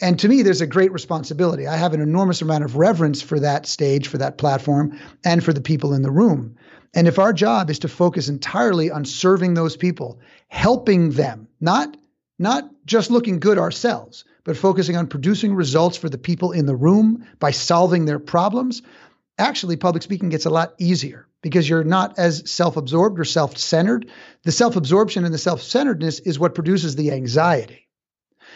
And 0.00 0.18
to 0.20 0.28
me, 0.28 0.42
there's 0.42 0.60
a 0.60 0.66
great 0.66 0.92
responsibility. 0.92 1.66
I 1.66 1.76
have 1.76 1.94
an 1.94 2.02
enormous 2.02 2.42
amount 2.42 2.64
of 2.64 2.76
reverence 2.76 3.22
for 3.22 3.40
that 3.40 3.66
stage, 3.66 4.08
for 4.08 4.18
that 4.18 4.36
platform, 4.36 4.98
and 5.24 5.42
for 5.42 5.54
the 5.54 5.60
people 5.62 5.94
in 5.94 6.02
the 6.02 6.10
room. 6.10 6.56
And 6.96 7.06
if 7.06 7.18
our 7.18 7.34
job 7.34 7.68
is 7.68 7.80
to 7.80 7.88
focus 7.88 8.30
entirely 8.30 8.90
on 8.90 9.04
serving 9.04 9.52
those 9.52 9.76
people, 9.76 10.18
helping 10.48 11.10
them, 11.10 11.46
not, 11.60 11.94
not 12.38 12.70
just 12.86 13.10
looking 13.10 13.38
good 13.38 13.58
ourselves, 13.58 14.24
but 14.44 14.56
focusing 14.56 14.96
on 14.96 15.06
producing 15.06 15.54
results 15.54 15.98
for 15.98 16.08
the 16.08 16.16
people 16.16 16.52
in 16.52 16.64
the 16.64 16.74
room 16.74 17.26
by 17.38 17.50
solving 17.50 18.06
their 18.06 18.18
problems, 18.18 18.80
actually 19.36 19.76
public 19.76 20.02
speaking 20.02 20.30
gets 20.30 20.46
a 20.46 20.50
lot 20.50 20.72
easier 20.78 21.28
because 21.42 21.68
you're 21.68 21.84
not 21.84 22.18
as 22.18 22.50
self-absorbed 22.50 23.20
or 23.20 23.24
self-centered. 23.24 24.10
The 24.44 24.52
self-absorption 24.52 25.26
and 25.26 25.34
the 25.34 25.38
self-centeredness 25.38 26.20
is 26.20 26.38
what 26.38 26.54
produces 26.54 26.96
the 26.96 27.12
anxiety. 27.12 27.88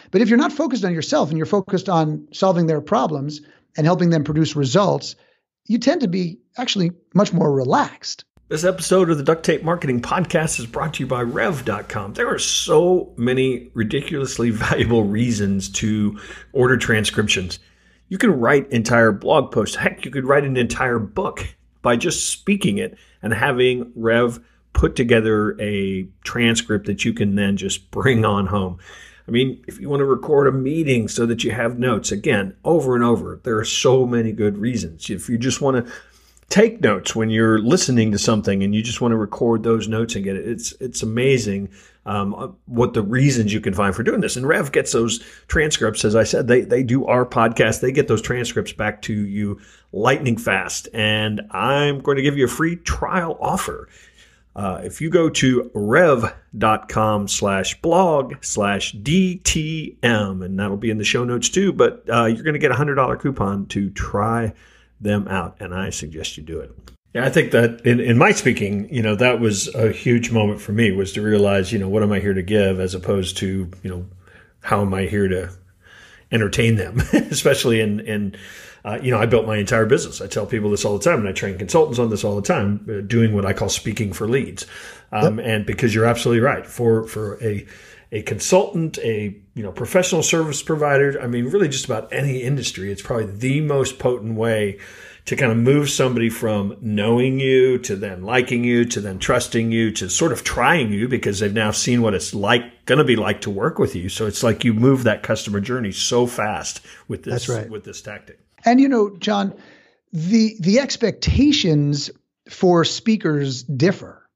But 0.09 0.21
if 0.21 0.29
you're 0.29 0.39
not 0.39 0.51
focused 0.51 0.83
on 0.83 0.95
yourself 0.95 1.29
and 1.29 1.37
you're 1.37 1.45
focused 1.45 1.89
on 1.89 2.27
solving 2.33 2.65
their 2.65 2.81
problems 2.81 3.41
and 3.77 3.85
helping 3.85 4.09
them 4.09 4.23
produce 4.23 4.55
results, 4.55 5.15
you 5.67 5.77
tend 5.77 6.01
to 6.01 6.07
be 6.07 6.39
actually 6.57 6.91
much 7.13 7.33
more 7.33 7.53
relaxed. 7.53 8.25
This 8.51 8.65
episode 8.65 9.09
of 9.09 9.17
the 9.17 9.23
Duct 9.23 9.45
Tape 9.45 9.63
Marketing 9.63 10.01
Podcast 10.01 10.59
is 10.59 10.65
brought 10.65 10.95
to 10.95 11.03
you 11.03 11.07
by 11.07 11.21
Rev.com. 11.21 12.15
There 12.15 12.27
are 12.27 12.37
so 12.37 13.13
many 13.15 13.69
ridiculously 13.73 14.49
valuable 14.49 15.05
reasons 15.05 15.69
to 15.69 16.19
order 16.51 16.75
transcriptions. 16.75 17.59
You 18.09 18.17
can 18.17 18.37
write 18.37 18.69
entire 18.69 19.13
blog 19.13 19.53
posts. 19.53 19.77
Heck, 19.77 20.03
you 20.03 20.11
could 20.11 20.25
write 20.25 20.43
an 20.43 20.57
entire 20.57 20.99
book 20.99 21.47
by 21.81 21.95
just 21.95 22.29
speaking 22.29 22.77
it 22.77 22.97
and 23.21 23.33
having 23.33 23.89
Rev 23.95 24.41
put 24.73 24.97
together 24.97 25.55
a 25.61 26.09
transcript 26.25 26.87
that 26.87 27.05
you 27.05 27.13
can 27.13 27.35
then 27.35 27.55
just 27.55 27.89
bring 27.89 28.25
on 28.25 28.47
home. 28.47 28.79
I 29.29 29.31
mean, 29.31 29.63
if 29.65 29.79
you 29.79 29.87
want 29.87 30.01
to 30.01 30.05
record 30.05 30.47
a 30.47 30.51
meeting 30.51 31.07
so 31.07 31.25
that 31.25 31.45
you 31.45 31.51
have 31.51 31.79
notes, 31.79 32.11
again, 32.11 32.57
over 32.65 32.95
and 32.95 33.03
over, 33.05 33.39
there 33.43 33.57
are 33.59 33.63
so 33.63 34.05
many 34.05 34.33
good 34.33 34.57
reasons. 34.57 35.09
If 35.09 35.29
you 35.29 35.37
just 35.37 35.61
want 35.61 35.87
to 35.87 35.93
take 36.51 36.81
notes 36.81 37.15
when 37.15 37.29
you're 37.29 37.59
listening 37.59 38.11
to 38.11 38.19
something 38.19 38.61
and 38.61 38.75
you 38.75 38.83
just 38.83 39.01
want 39.01 39.13
to 39.13 39.17
record 39.17 39.63
those 39.63 39.87
notes 39.87 40.15
and 40.15 40.23
get 40.23 40.35
it, 40.35 40.47
it's 40.47 40.73
it's 40.79 41.01
amazing 41.01 41.69
um, 42.05 42.55
what 42.65 42.93
the 42.93 43.01
reasons 43.01 43.53
you 43.53 43.61
can 43.61 43.73
find 43.73 43.95
for 43.95 44.03
doing 44.03 44.21
this. 44.21 44.35
And 44.35 44.47
Rev 44.47 44.71
gets 44.71 44.91
those 44.91 45.19
transcripts, 45.47 46.03
as 46.03 46.15
I 46.15 46.23
said, 46.23 46.47
they 46.47 46.61
they 46.61 46.83
do 46.83 47.05
our 47.05 47.25
podcast. 47.25 47.81
They 47.81 47.91
get 47.91 48.07
those 48.07 48.21
transcripts 48.21 48.73
back 48.73 49.01
to 49.03 49.13
you 49.13 49.59
lightning 49.93 50.37
fast. 50.37 50.89
And 50.93 51.41
I'm 51.51 51.99
going 51.99 52.17
to 52.17 52.23
give 52.23 52.37
you 52.37 52.45
a 52.45 52.49
free 52.49 52.75
trial 52.75 53.37
offer. 53.39 53.89
Uh, 54.53 54.81
if 54.83 54.99
you 54.99 55.09
go 55.09 55.29
to 55.29 55.71
rev.com 55.73 57.27
slash 57.29 57.81
blog 57.81 58.35
slash 58.41 58.93
DTM, 58.95 60.43
and 60.43 60.59
that'll 60.59 60.75
be 60.75 60.89
in 60.89 60.97
the 60.97 61.05
show 61.05 61.23
notes 61.23 61.47
too, 61.47 61.71
but 61.71 62.03
uh, 62.11 62.25
you're 62.25 62.43
going 62.43 62.53
to 62.53 62.59
get 62.59 62.71
a 62.71 62.75
$100 62.75 63.21
coupon 63.21 63.65
to 63.67 63.89
try 63.91 64.51
them 65.01 65.27
out, 65.27 65.57
and 65.59 65.73
I 65.73 65.89
suggest 65.89 66.37
you 66.37 66.43
do 66.43 66.59
it. 66.59 66.71
Yeah, 67.13 67.25
I 67.25 67.29
think 67.29 67.51
that 67.51 67.81
in, 67.85 67.99
in 67.99 68.17
my 68.17 68.31
speaking, 68.31 68.93
you 68.93 69.01
know, 69.01 69.15
that 69.15 69.41
was 69.41 69.73
a 69.75 69.91
huge 69.91 70.31
moment 70.31 70.61
for 70.61 70.71
me 70.71 70.91
was 70.91 71.11
to 71.13 71.21
realize, 71.21 71.73
you 71.73 71.79
know, 71.79 71.89
what 71.89 72.03
am 72.03 72.11
I 72.11 72.19
here 72.19 72.33
to 72.33 72.41
give 72.41 72.79
as 72.79 72.95
opposed 72.95 73.37
to, 73.37 73.69
you 73.83 73.89
know, 73.89 74.05
how 74.61 74.81
am 74.81 74.93
I 74.93 75.03
here 75.03 75.27
to 75.27 75.51
entertain 76.31 76.75
them, 76.77 76.99
especially 77.13 77.81
in, 77.81 77.99
in, 78.01 78.35
uh, 78.85 78.97
you 79.01 79.11
know, 79.11 79.19
I 79.19 79.25
built 79.25 79.45
my 79.45 79.57
entire 79.57 79.85
business. 79.85 80.21
I 80.21 80.27
tell 80.27 80.45
people 80.45 80.71
this 80.71 80.85
all 80.85 80.97
the 80.97 81.03
time, 81.03 81.19
and 81.19 81.27
I 81.27 81.33
train 81.33 81.57
consultants 81.57 81.99
on 81.99 82.09
this 82.09 82.23
all 82.23 82.35
the 82.35 82.41
time, 82.41 82.87
uh, 82.89 83.01
doing 83.01 83.35
what 83.35 83.45
I 83.45 83.53
call 83.53 83.69
speaking 83.69 84.13
for 84.13 84.27
leads. 84.27 84.65
Um, 85.11 85.37
yep. 85.37 85.47
And 85.47 85.65
because 85.65 85.93
you're 85.93 86.05
absolutely 86.05 86.41
right, 86.41 86.65
for 86.65 87.05
for 87.05 87.37
a 87.43 87.67
a 88.11 88.21
consultant, 88.23 88.97
a 88.99 89.35
you 89.53 89.63
know 89.63 89.71
professional 89.71 90.23
service 90.23 90.61
provider, 90.61 91.19
I 91.21 91.27
mean, 91.27 91.45
really 91.45 91.69
just 91.69 91.85
about 91.85 92.11
any 92.11 92.41
industry, 92.41 92.91
it's 92.91 93.01
probably 93.01 93.27
the 93.27 93.61
most 93.61 93.99
potent 93.99 94.35
way 94.35 94.79
to 95.25 95.35
kind 95.35 95.51
of 95.51 95.57
move 95.57 95.89
somebody 95.89 96.29
from 96.29 96.75
knowing 96.81 97.39
you 97.39 97.77
to 97.77 97.95
then 97.95 98.23
liking 98.23 98.63
you 98.63 98.85
to 98.85 98.99
then 98.99 99.19
trusting 99.19 99.71
you 99.71 99.91
to 99.91 100.09
sort 100.09 100.31
of 100.31 100.43
trying 100.43 100.91
you 100.91 101.07
because 101.07 101.39
they've 101.39 101.53
now 101.53 101.71
seen 101.71 102.01
what 102.01 102.13
it's 102.13 102.33
like 102.33 102.85
going 102.85 102.97
to 102.97 103.05
be 103.05 103.15
like 103.15 103.41
to 103.41 103.49
work 103.49 103.77
with 103.77 103.95
you. 103.95 104.09
So 104.09 104.25
it's 104.25 104.43
like 104.43 104.63
you 104.63 104.73
move 104.73 105.03
that 105.03 105.23
customer 105.23 105.59
journey 105.59 105.91
so 105.91 106.25
fast 106.25 106.81
with 107.07 107.23
this 107.23 107.47
right. 107.47 107.69
with 107.69 107.83
this 107.83 108.01
tactic. 108.01 108.39
And 108.65 108.79
you 108.81 108.89
know, 108.89 109.15
John, 109.17 109.53
the 110.11 110.55
the 110.59 110.79
expectations 110.79 112.09
for 112.49 112.83
speakers 112.83 113.63
differ. 113.63 114.27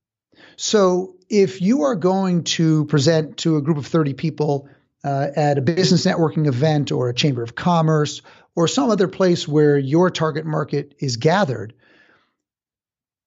So 0.55 1.14
if 1.29 1.61
you 1.61 1.83
are 1.83 1.95
going 1.95 2.43
to 2.43 2.85
present 2.85 3.37
to 3.37 3.57
a 3.57 3.61
group 3.61 3.77
of 3.77 3.87
30 3.87 4.13
people 4.13 4.69
uh, 5.03 5.27
at 5.35 5.57
a 5.57 5.61
business 5.61 6.05
networking 6.05 6.47
event 6.47 6.91
or 6.91 7.09
a 7.09 7.13
chamber 7.13 7.43
of 7.43 7.55
commerce 7.55 8.21
or 8.55 8.67
some 8.67 8.89
other 8.89 9.07
place 9.07 9.47
where 9.47 9.77
your 9.77 10.09
target 10.09 10.45
market 10.45 10.95
is 10.99 11.17
gathered, 11.17 11.73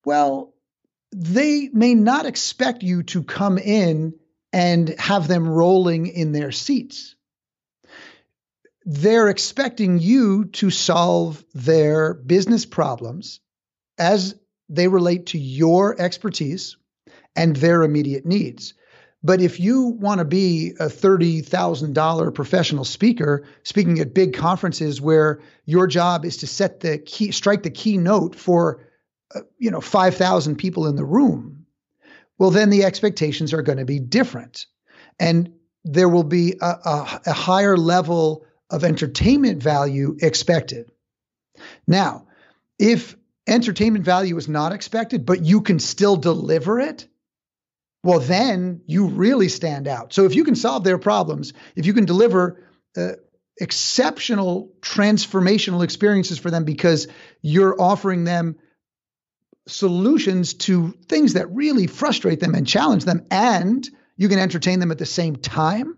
well, 0.04 0.54
they 1.12 1.68
may 1.72 1.94
not 1.94 2.26
expect 2.26 2.82
you 2.82 3.02
to 3.02 3.22
come 3.22 3.58
in 3.58 4.14
and 4.52 4.88
have 4.98 5.28
them 5.28 5.48
rolling 5.48 6.06
in 6.06 6.32
their 6.32 6.52
seats. 6.52 7.14
They're 8.84 9.28
expecting 9.28 9.98
you 9.98 10.46
to 10.46 10.70
solve 10.70 11.44
their 11.54 12.14
business 12.14 12.64
problems 12.64 13.40
as 13.98 14.34
they 14.70 14.88
relate 14.88 15.26
to 15.26 15.38
your 15.38 16.00
expertise 16.00 16.76
and 17.38 17.54
their 17.54 17.84
immediate 17.84 18.26
needs. 18.26 18.74
But 19.22 19.40
if 19.40 19.58
you 19.60 19.86
want 19.86 20.18
to 20.18 20.24
be 20.24 20.70
a 20.78 20.86
$30,000 20.86 22.34
professional 22.34 22.84
speaker 22.84 23.46
speaking 23.62 24.00
at 24.00 24.12
big 24.12 24.34
conferences 24.34 25.00
where 25.00 25.40
your 25.64 25.86
job 25.86 26.24
is 26.24 26.38
to 26.38 26.46
set 26.46 26.80
the 26.80 26.98
key 26.98 27.30
strike 27.30 27.62
the 27.62 27.70
key 27.70 27.96
note 27.96 28.34
for 28.34 28.86
uh, 29.34 29.40
you 29.58 29.70
know 29.70 29.80
5,000 29.80 30.56
people 30.56 30.86
in 30.86 30.96
the 30.96 31.04
room, 31.04 31.66
well 32.38 32.50
then 32.50 32.70
the 32.70 32.84
expectations 32.84 33.52
are 33.52 33.62
going 33.62 33.78
to 33.78 33.84
be 33.84 34.00
different. 34.00 34.66
And 35.18 35.54
there 35.84 36.08
will 36.08 36.24
be 36.24 36.54
a, 36.60 36.66
a, 36.66 37.20
a 37.26 37.32
higher 37.32 37.76
level 37.76 38.44
of 38.70 38.84
entertainment 38.84 39.62
value 39.62 40.16
expected. 40.20 40.90
Now, 41.86 42.26
if 42.78 43.16
entertainment 43.46 44.04
value 44.04 44.36
is 44.36 44.48
not 44.48 44.72
expected, 44.72 45.24
but 45.24 45.44
you 45.44 45.60
can 45.60 45.78
still 45.78 46.16
deliver 46.16 46.78
it, 46.80 47.08
well, 48.02 48.20
then 48.20 48.82
you 48.86 49.06
really 49.08 49.48
stand 49.48 49.88
out. 49.88 50.12
So 50.12 50.24
if 50.24 50.34
you 50.34 50.44
can 50.44 50.54
solve 50.54 50.84
their 50.84 50.98
problems, 50.98 51.52
if 51.74 51.86
you 51.86 51.92
can 51.92 52.04
deliver 52.04 52.64
uh, 52.96 53.12
exceptional 53.60 54.72
transformational 54.80 55.82
experiences 55.82 56.38
for 56.38 56.50
them 56.50 56.64
because 56.64 57.08
you're 57.42 57.80
offering 57.80 58.24
them 58.24 58.56
solutions 59.66 60.54
to 60.54 60.92
things 61.08 61.34
that 61.34 61.50
really 61.50 61.86
frustrate 61.86 62.40
them 62.40 62.54
and 62.54 62.66
challenge 62.66 63.04
them, 63.04 63.26
and 63.30 63.88
you 64.16 64.28
can 64.28 64.38
entertain 64.38 64.80
them 64.80 64.90
at 64.90 64.98
the 64.98 65.06
same 65.06 65.36
time, 65.36 65.96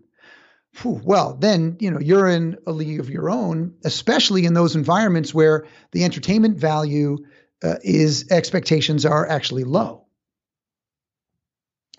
well, 0.84 1.34
then 1.34 1.76
you 1.80 1.90
know 1.90 2.00
you're 2.00 2.28
in 2.28 2.56
a 2.66 2.72
league 2.72 3.00
of 3.00 3.10
your 3.10 3.28
own, 3.30 3.74
especially 3.84 4.44
in 4.46 4.54
those 4.54 4.76
environments 4.76 5.34
where 5.34 5.66
the 5.92 6.04
entertainment 6.04 6.58
value 6.58 7.18
uh, 7.62 7.76
is 7.82 8.30
expectations 8.30 9.04
are 9.04 9.26
actually 9.28 9.64
low. 9.64 10.06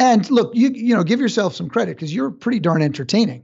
And 0.01 0.29
look, 0.31 0.55
you 0.55 0.69
you 0.69 0.95
know, 0.95 1.03
give 1.03 1.19
yourself 1.19 1.53
some 1.53 1.69
credit 1.69 1.95
because 1.95 2.13
you're 2.13 2.31
pretty 2.31 2.59
darn 2.59 2.81
entertaining. 2.81 3.43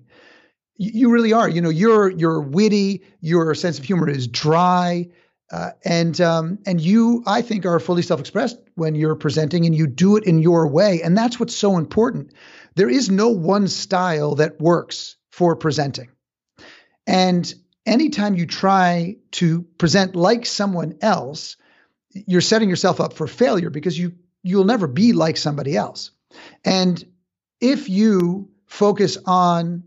You, 0.77 0.91
you, 0.91 1.11
really 1.11 1.31
are. 1.31 1.47
You 1.47 1.61
know, 1.61 1.69
you're 1.69 2.09
you're 2.09 2.41
witty. 2.41 3.03
Your 3.21 3.53
sense 3.53 3.77
of 3.77 3.85
humor 3.85 4.09
is 4.09 4.27
dry. 4.27 5.09
Uh, 5.51 5.69
and 5.85 6.19
um, 6.19 6.57
and 6.65 6.81
you, 6.81 7.23
I 7.27 7.43
think, 7.43 7.67
are 7.67 7.79
fully 7.79 8.01
self-expressed 8.01 8.57
when 8.73 8.95
you're 8.95 9.15
presenting, 9.15 9.67
and 9.67 9.75
you 9.75 9.85
do 9.85 10.17
it 10.17 10.23
in 10.23 10.39
your 10.39 10.67
way, 10.67 11.03
and 11.03 11.15
that's 11.15 11.39
what's 11.39 11.55
so 11.55 11.77
important. 11.77 12.33
There 12.73 12.89
is 12.89 13.11
no 13.11 13.29
one 13.29 13.67
style 13.67 14.33
that 14.35 14.59
works 14.59 15.15
for 15.29 15.55
presenting. 15.55 16.09
And 17.05 17.53
anytime 17.85 18.33
you 18.35 18.47
try 18.47 19.17
to 19.33 19.61
present 19.77 20.15
like 20.15 20.47
someone 20.47 20.97
else, 21.01 21.55
you're 22.13 22.41
setting 22.41 22.67
yourself 22.67 22.99
up 22.99 23.13
for 23.13 23.27
failure 23.27 23.69
because 23.69 23.97
you 23.97 24.13
you'll 24.41 24.65
never 24.65 24.87
be 24.87 25.13
like 25.13 25.37
somebody 25.37 25.77
else. 25.77 26.11
And 26.63 27.03
if 27.59 27.89
you 27.89 28.49
focus 28.65 29.17
on 29.25 29.83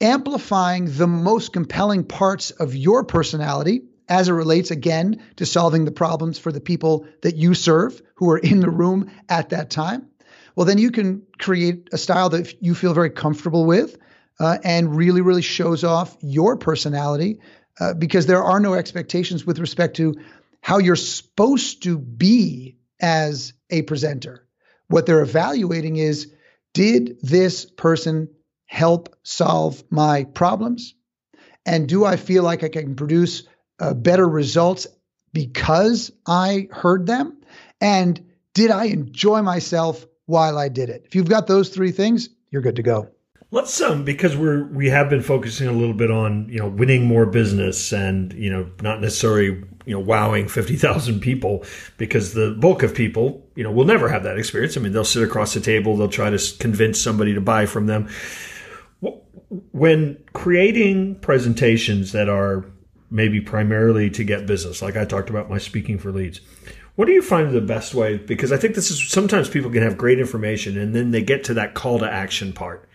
amplifying 0.00 0.86
the 0.86 1.06
most 1.06 1.52
compelling 1.52 2.04
parts 2.04 2.50
of 2.52 2.74
your 2.74 3.04
personality 3.04 3.82
as 4.08 4.28
it 4.28 4.32
relates 4.32 4.70
again 4.70 5.22
to 5.36 5.46
solving 5.46 5.84
the 5.84 5.92
problems 5.92 6.38
for 6.38 6.50
the 6.50 6.60
people 6.60 7.06
that 7.22 7.36
you 7.36 7.54
serve 7.54 8.00
who 8.14 8.30
are 8.30 8.38
in 8.38 8.60
the 8.60 8.70
room 8.70 9.10
at 9.28 9.50
that 9.50 9.70
time, 9.70 10.08
well, 10.56 10.66
then 10.66 10.78
you 10.78 10.90
can 10.90 11.22
create 11.38 11.88
a 11.92 11.98
style 11.98 12.30
that 12.30 12.62
you 12.62 12.74
feel 12.74 12.94
very 12.94 13.10
comfortable 13.10 13.66
with 13.66 13.96
uh, 14.38 14.58
and 14.64 14.96
really, 14.96 15.20
really 15.20 15.42
shows 15.42 15.84
off 15.84 16.16
your 16.20 16.56
personality 16.56 17.40
uh, 17.78 17.94
because 17.94 18.26
there 18.26 18.42
are 18.42 18.60
no 18.60 18.74
expectations 18.74 19.46
with 19.46 19.58
respect 19.58 19.96
to 19.96 20.14
how 20.60 20.78
you're 20.78 20.96
supposed 20.96 21.82
to 21.84 21.98
be 21.98 22.76
as 23.00 23.52
a 23.70 23.82
presenter. 23.82 24.46
What 24.90 25.06
they're 25.06 25.22
evaluating 25.22 25.96
is 25.96 26.32
did 26.74 27.16
this 27.22 27.64
person 27.64 28.28
help 28.66 29.16
solve 29.22 29.84
my 29.88 30.24
problems? 30.24 30.94
And 31.64 31.88
do 31.88 32.04
I 32.04 32.16
feel 32.16 32.42
like 32.42 32.64
I 32.64 32.68
can 32.68 32.96
produce 32.96 33.44
uh, 33.78 33.94
better 33.94 34.28
results 34.28 34.88
because 35.32 36.10
I 36.26 36.66
heard 36.72 37.06
them? 37.06 37.40
And 37.80 38.20
did 38.52 38.72
I 38.72 38.86
enjoy 38.86 39.42
myself 39.42 40.04
while 40.26 40.58
I 40.58 40.68
did 40.68 40.90
it? 40.90 41.02
If 41.06 41.14
you've 41.14 41.28
got 41.28 41.46
those 41.46 41.68
three 41.68 41.92
things, 41.92 42.28
you're 42.50 42.62
good 42.62 42.76
to 42.76 42.82
go. 42.82 43.10
Let's 43.52 43.80
um 43.80 44.04
because 44.04 44.36
we're 44.36 44.64
we 44.64 44.90
have 44.90 45.10
been 45.10 45.22
focusing 45.22 45.66
a 45.66 45.72
little 45.72 45.94
bit 45.94 46.10
on 46.10 46.48
you 46.48 46.60
know 46.60 46.68
winning 46.68 47.04
more 47.04 47.26
business 47.26 47.92
and 47.92 48.32
you 48.32 48.48
know 48.48 48.70
not 48.80 49.00
necessarily 49.00 49.46
you 49.86 49.92
know 49.92 49.98
wowing 49.98 50.46
fifty 50.46 50.76
thousand 50.76 51.20
people 51.20 51.64
because 51.96 52.34
the 52.34 52.56
bulk 52.60 52.84
of 52.84 52.94
people 52.94 53.44
you 53.56 53.64
know 53.64 53.72
will 53.72 53.84
never 53.84 54.08
have 54.08 54.22
that 54.22 54.38
experience. 54.38 54.76
I 54.76 54.80
mean 54.80 54.92
they'll 54.92 55.04
sit 55.04 55.24
across 55.24 55.54
the 55.54 55.60
table, 55.60 55.96
they'll 55.96 56.08
try 56.08 56.30
to 56.30 56.58
convince 56.58 57.00
somebody 57.00 57.34
to 57.34 57.40
buy 57.40 57.66
from 57.66 57.86
them. 57.86 58.08
When 59.72 60.22
creating 60.32 61.16
presentations 61.16 62.12
that 62.12 62.28
are 62.28 62.64
maybe 63.10 63.40
primarily 63.40 64.08
to 64.10 64.22
get 64.22 64.46
business, 64.46 64.80
like 64.80 64.96
I 64.96 65.04
talked 65.04 65.28
about 65.28 65.50
my 65.50 65.58
speaking 65.58 65.98
for 65.98 66.12
leads, 66.12 66.40
what 66.94 67.06
do 67.06 67.12
you 67.12 67.22
find 67.22 67.50
the 67.50 67.60
best 67.60 67.94
way? 67.94 68.16
Because 68.16 68.52
I 68.52 68.58
think 68.58 68.76
this 68.76 68.92
is 68.92 69.08
sometimes 69.08 69.48
people 69.48 69.72
can 69.72 69.82
have 69.82 69.98
great 69.98 70.20
information 70.20 70.78
and 70.78 70.94
then 70.94 71.10
they 71.10 71.22
get 71.22 71.42
to 71.44 71.54
that 71.54 71.74
call 71.74 71.98
to 71.98 72.08
action 72.08 72.52
part 72.52 72.88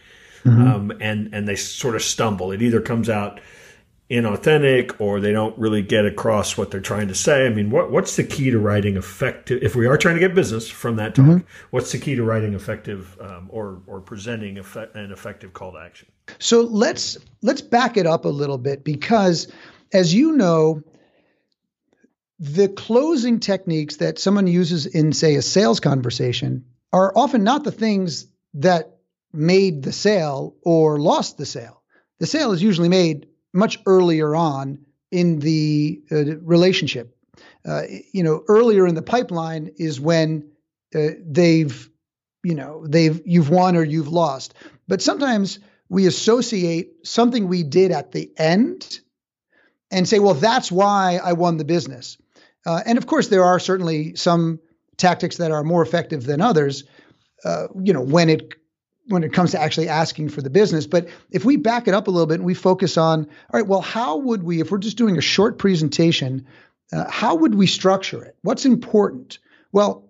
mm-hmm. 0.45 0.67
um, 0.67 0.91
and 1.01 1.33
and 1.33 1.47
they 1.47 1.55
sort 1.55 1.95
of 1.95 2.01
stumble. 2.01 2.51
It 2.51 2.61
either 2.61 2.81
comes 2.81 3.09
out 3.09 3.39
inauthentic 4.09 5.01
or 5.01 5.19
they 5.19 5.31
don't 5.31 5.57
really 5.57 5.81
get 5.81 6.05
across 6.05 6.55
what 6.57 6.69
they're 6.69 6.79
trying 6.79 7.07
to 7.07 7.15
say. 7.15 7.47
I 7.47 7.49
mean, 7.49 7.71
what 7.71 7.91
what's 7.91 8.15
the 8.15 8.23
key 8.23 8.51
to 8.51 8.59
writing 8.59 8.97
effective? 8.97 9.63
If 9.63 9.75
we 9.75 9.87
are 9.87 9.97
trying 9.97 10.15
to 10.15 10.19
get 10.19 10.35
business 10.35 10.69
from 10.69 10.97
that 10.97 11.15
talk, 11.15 11.25
mm-hmm. 11.25 11.47
what's 11.71 11.91
the 11.91 11.97
key 11.97 12.15
to 12.15 12.23
writing 12.23 12.53
effective 12.53 13.17
um, 13.19 13.47
or 13.49 13.81
or 13.87 14.01
presenting 14.01 14.57
effect, 14.57 14.95
an 14.95 15.11
effective 15.11 15.53
call 15.53 15.71
to 15.73 15.79
action? 15.79 16.07
So 16.39 16.61
let's 16.61 17.17
let's 17.41 17.61
back 17.61 17.97
it 17.97 18.05
up 18.05 18.25
a 18.25 18.29
little 18.29 18.57
bit 18.57 18.83
because, 18.83 19.51
as 19.93 20.13
you 20.13 20.33
know. 20.33 20.81
The 22.37 22.67
closing 22.67 23.39
techniques 23.39 23.95
that 23.95 24.19
someone 24.19 24.45
uses 24.45 24.85
in, 24.85 25.13
say, 25.13 25.35
a 25.35 25.41
sales 25.41 25.79
conversation 25.79 26.65
are 26.91 27.13
often 27.15 27.45
not 27.45 27.63
the 27.63 27.71
things 27.71 28.27
that 28.55 28.94
made 29.35 29.83
the 29.83 29.91
sale 29.91 30.55
or 30.63 30.99
lost 30.99 31.37
the 31.37 31.45
sale. 31.45 31.83
The 32.19 32.27
sale 32.27 32.51
is 32.51 32.61
usually 32.61 32.89
made 32.89 33.27
much 33.53 33.79
earlier 33.85 34.35
on 34.35 34.85
in 35.11 35.39
the 35.39 36.01
uh, 36.11 36.37
relationship. 36.37 37.15
Uh, 37.67 37.83
you 38.13 38.23
know, 38.23 38.43
earlier 38.47 38.85
in 38.85 38.95
the 38.95 39.01
pipeline 39.01 39.71
is 39.77 39.99
when 39.99 40.51
uh, 40.93 41.09
they've, 41.25 41.89
you 42.43 42.55
know, 42.55 42.85
they've 42.87 43.21
you've 43.25 43.49
won 43.49 43.75
or 43.75 43.83
you've 43.83 44.07
lost. 44.07 44.53
But 44.87 45.01
sometimes 45.01 45.59
we 45.89 46.05
associate 46.05 47.07
something 47.07 47.47
we 47.47 47.63
did 47.63 47.91
at 47.91 48.11
the 48.11 48.31
end 48.37 48.99
and 49.91 50.07
say, 50.07 50.19
well, 50.19 50.33
that's 50.33 50.71
why 50.71 51.19
I 51.23 51.33
won 51.33 51.57
the 51.57 51.65
business. 51.65 52.17
Uh, 52.65 52.81
and 52.85 52.97
of 52.97 53.07
course, 53.07 53.27
there 53.27 53.45
are 53.45 53.59
certainly 53.59 54.15
some 54.15 54.59
tactics 54.97 55.37
that 55.37 55.51
are 55.51 55.63
more 55.63 55.81
effective 55.81 56.23
than 56.23 56.41
others. 56.41 56.83
Uh, 57.43 57.67
you 57.81 57.93
know, 57.93 58.01
when 58.01 58.29
it 58.29 58.53
when 59.07 59.23
it 59.23 59.33
comes 59.33 59.51
to 59.51 59.61
actually 59.61 59.87
asking 59.87 60.29
for 60.29 60.41
the 60.41 60.49
business. 60.49 60.87
But 60.87 61.07
if 61.31 61.45
we 61.45 61.57
back 61.57 61.87
it 61.87 61.93
up 61.93 62.07
a 62.07 62.11
little 62.11 62.27
bit 62.27 62.35
and 62.35 62.45
we 62.45 62.53
focus 62.53 62.97
on, 62.97 63.25
all 63.25 63.59
right, 63.59 63.67
well, 63.67 63.81
how 63.81 64.17
would 64.17 64.43
we, 64.43 64.61
if 64.61 64.71
we're 64.71 64.77
just 64.79 64.97
doing 64.97 65.17
a 65.17 65.21
short 65.21 65.57
presentation, 65.57 66.47
uh, 66.91 67.09
how 67.09 67.35
would 67.35 67.55
we 67.55 67.67
structure 67.67 68.23
it? 68.23 68.35
What's 68.41 68.65
important? 68.65 69.39
Well, 69.71 70.09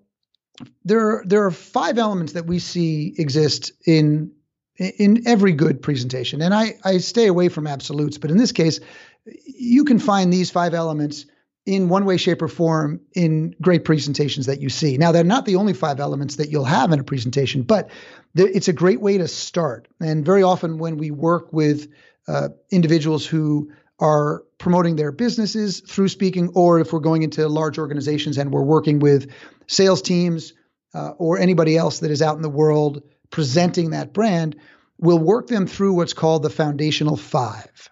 there 0.83 0.99
are, 0.99 1.23
there 1.25 1.45
are 1.45 1.51
five 1.51 1.97
elements 1.97 2.33
that 2.33 2.45
we 2.45 2.59
see 2.59 3.13
exist 3.17 3.71
in 3.85 4.31
in 4.77 5.25
every 5.25 5.53
good 5.53 5.81
presentation, 5.81 6.41
and 6.41 6.53
I 6.53 6.75
I 6.83 6.97
stay 6.97 7.27
away 7.27 7.47
from 7.47 7.65
absolutes, 7.65 8.17
but 8.17 8.29
in 8.29 8.37
this 8.37 8.51
case, 8.51 8.81
you 9.25 9.85
can 9.85 9.99
find 9.99 10.33
these 10.33 10.51
five 10.51 10.73
elements 10.73 11.25
in 11.65 11.89
one 11.89 12.05
way, 12.05 12.17
shape, 12.17 12.41
or 12.41 12.47
form 12.47 13.01
in 13.13 13.55
great 13.61 13.85
presentations 13.85 14.45
that 14.45 14.61
you 14.61 14.69
see. 14.69 14.97
Now, 14.97 15.11
they're 15.11 15.23
not 15.23 15.45
the 15.45 15.55
only 15.55 15.73
five 15.73 15.99
elements 15.99 16.35
that 16.35 16.49
you'll 16.49 16.65
have 16.65 16.91
in 16.91 16.99
a 16.99 17.03
presentation, 17.03 17.63
but 17.63 17.89
it's 18.35 18.67
a 18.67 18.73
great 18.73 19.01
way 19.01 19.17
to 19.17 19.27
start. 19.27 19.87
And 19.99 20.23
very 20.23 20.43
often, 20.43 20.77
when 20.77 20.97
we 20.97 21.09
work 21.09 21.51
with 21.51 21.91
uh, 22.27 22.49
individuals 22.69 23.25
who 23.25 23.71
are 23.99 24.43
promoting 24.57 24.95
their 24.95 25.11
businesses 25.11 25.79
through 25.79 26.09
speaking, 26.09 26.49
or 26.53 26.79
if 26.79 26.93
we're 26.93 26.99
going 26.99 27.23
into 27.23 27.47
large 27.47 27.79
organizations 27.79 28.37
and 28.37 28.51
we're 28.51 28.61
working 28.61 28.99
with 28.99 29.31
sales 29.67 30.01
teams 30.01 30.53
uh, 30.93 31.11
or 31.17 31.39
anybody 31.39 31.77
else 31.77 31.99
that 31.99 32.11
is 32.11 32.21
out 32.21 32.35
in 32.35 32.41
the 32.41 32.49
world 32.49 33.03
presenting 33.31 33.91
that 33.91 34.13
brand, 34.13 34.55
we'll 34.97 35.19
work 35.19 35.47
them 35.47 35.65
through 35.65 35.93
what's 35.93 36.13
called 36.13 36.43
the 36.43 36.49
foundational 36.49 37.17
five. 37.17 37.89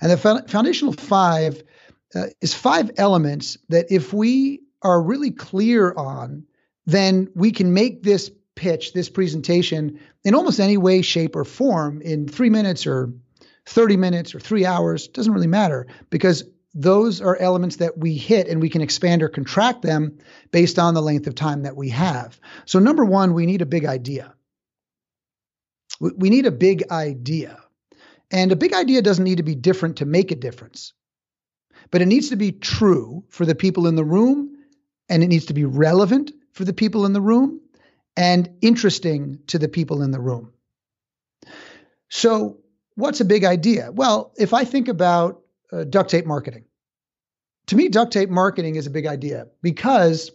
And 0.00 0.10
the 0.10 0.44
foundational 0.48 0.92
five 0.92 1.62
uh, 2.14 2.26
is 2.40 2.54
five 2.54 2.90
elements 2.96 3.58
that 3.68 3.86
if 3.90 4.12
we 4.12 4.62
are 4.82 5.00
really 5.02 5.30
clear 5.30 5.92
on, 5.94 6.44
then 6.86 7.28
we 7.34 7.50
can 7.50 7.72
make 7.72 8.02
this 8.02 8.30
pitch, 8.54 8.92
this 8.92 9.08
presentation 9.08 9.98
in 10.22 10.34
almost 10.34 10.60
any 10.60 10.76
way, 10.76 11.02
shape, 11.02 11.34
or 11.34 11.44
form 11.44 12.00
in 12.02 12.28
three 12.28 12.50
minutes 12.50 12.86
or 12.86 13.12
30 13.66 13.96
minutes 13.96 14.34
or 14.34 14.40
three 14.40 14.66
hours. 14.66 15.08
Doesn't 15.08 15.32
really 15.32 15.46
matter 15.46 15.86
because 16.10 16.44
those 16.74 17.20
are 17.20 17.36
elements 17.36 17.76
that 17.76 17.96
we 17.96 18.16
hit 18.16 18.48
and 18.48 18.60
we 18.60 18.68
can 18.68 18.82
expand 18.82 19.22
or 19.22 19.28
contract 19.28 19.82
them 19.82 20.18
based 20.50 20.78
on 20.78 20.94
the 20.94 21.02
length 21.02 21.26
of 21.26 21.34
time 21.34 21.62
that 21.62 21.76
we 21.76 21.90
have. 21.90 22.38
So, 22.64 22.78
number 22.78 23.04
one, 23.04 23.32
we 23.32 23.46
need 23.46 23.62
a 23.62 23.66
big 23.66 23.86
idea. 23.86 24.34
We 26.00 26.30
need 26.30 26.46
a 26.46 26.52
big 26.52 26.90
idea. 26.90 27.60
And 28.30 28.50
a 28.50 28.56
big 28.56 28.74
idea 28.74 29.02
doesn't 29.02 29.24
need 29.24 29.36
to 29.36 29.44
be 29.44 29.54
different 29.54 29.98
to 29.98 30.04
make 30.04 30.32
a 30.32 30.36
difference 30.36 30.92
but 31.94 32.02
it 32.02 32.06
needs 32.06 32.30
to 32.30 32.36
be 32.36 32.50
true 32.50 33.22
for 33.28 33.46
the 33.46 33.54
people 33.54 33.86
in 33.86 33.94
the 33.94 34.04
room 34.04 34.56
and 35.08 35.22
it 35.22 35.28
needs 35.28 35.44
to 35.44 35.54
be 35.54 35.64
relevant 35.64 36.32
for 36.50 36.64
the 36.64 36.72
people 36.72 37.06
in 37.06 37.12
the 37.12 37.20
room 37.20 37.60
and 38.16 38.50
interesting 38.60 39.38
to 39.46 39.60
the 39.60 39.68
people 39.68 40.02
in 40.02 40.10
the 40.10 40.18
room. 40.18 40.52
So, 42.08 42.58
what's 42.96 43.20
a 43.20 43.24
big 43.24 43.44
idea? 43.44 43.92
Well, 43.92 44.32
if 44.36 44.52
I 44.54 44.64
think 44.64 44.88
about 44.88 45.42
uh, 45.70 45.84
duct 45.84 46.10
tape 46.10 46.26
marketing, 46.26 46.64
to 47.68 47.76
me, 47.76 47.88
duct 47.90 48.12
tape 48.12 48.28
marketing 48.28 48.74
is 48.74 48.88
a 48.88 48.90
big 48.90 49.06
idea 49.06 49.46
because, 49.62 50.32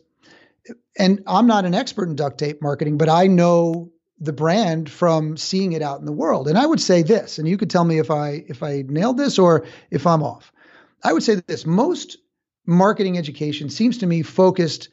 and 0.98 1.24
I'm 1.28 1.48
not 1.48 1.66
an 1.66 1.76
expert 1.76 2.08
in 2.08 2.16
duct 2.16 2.38
tape 2.38 2.62
marketing, 2.62 2.98
but 2.98 3.10
I 3.10 3.28
know 3.28 3.92
the 4.18 4.32
brand 4.32 4.90
from 4.90 5.36
seeing 5.36 5.74
it 5.74 5.82
out 5.82 6.00
in 6.00 6.06
the 6.06 6.14
world. 6.14 6.48
And 6.48 6.58
I 6.58 6.66
would 6.66 6.80
say 6.80 7.02
this, 7.02 7.38
and 7.38 7.50
you 7.50 7.58
could 7.58 7.70
tell 7.70 7.84
me 7.84 8.00
if 8.00 8.10
I 8.10 8.46
if 8.48 8.64
I 8.64 8.86
nailed 8.88 9.18
this 9.18 9.38
or 9.38 9.66
if 9.92 10.08
I'm 10.08 10.24
off. 10.24 10.54
I 11.04 11.14
would 11.14 11.24
say 11.24 11.36
this 11.36 11.66
most 11.66 12.18
marketing 12.66 13.18
education 13.18 13.70
seems 13.70 14.00
to 14.00 14.08
me 14.08 14.22
focused 14.22 14.90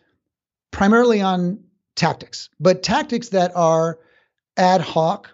primarily 0.71 1.21
on 1.21 1.65
tactics, 1.95 2.49
but 2.61 2.83
tactics 2.83 3.31
that 3.31 3.57
are 3.57 3.99
ad 4.57 4.81
hoc, 4.81 5.31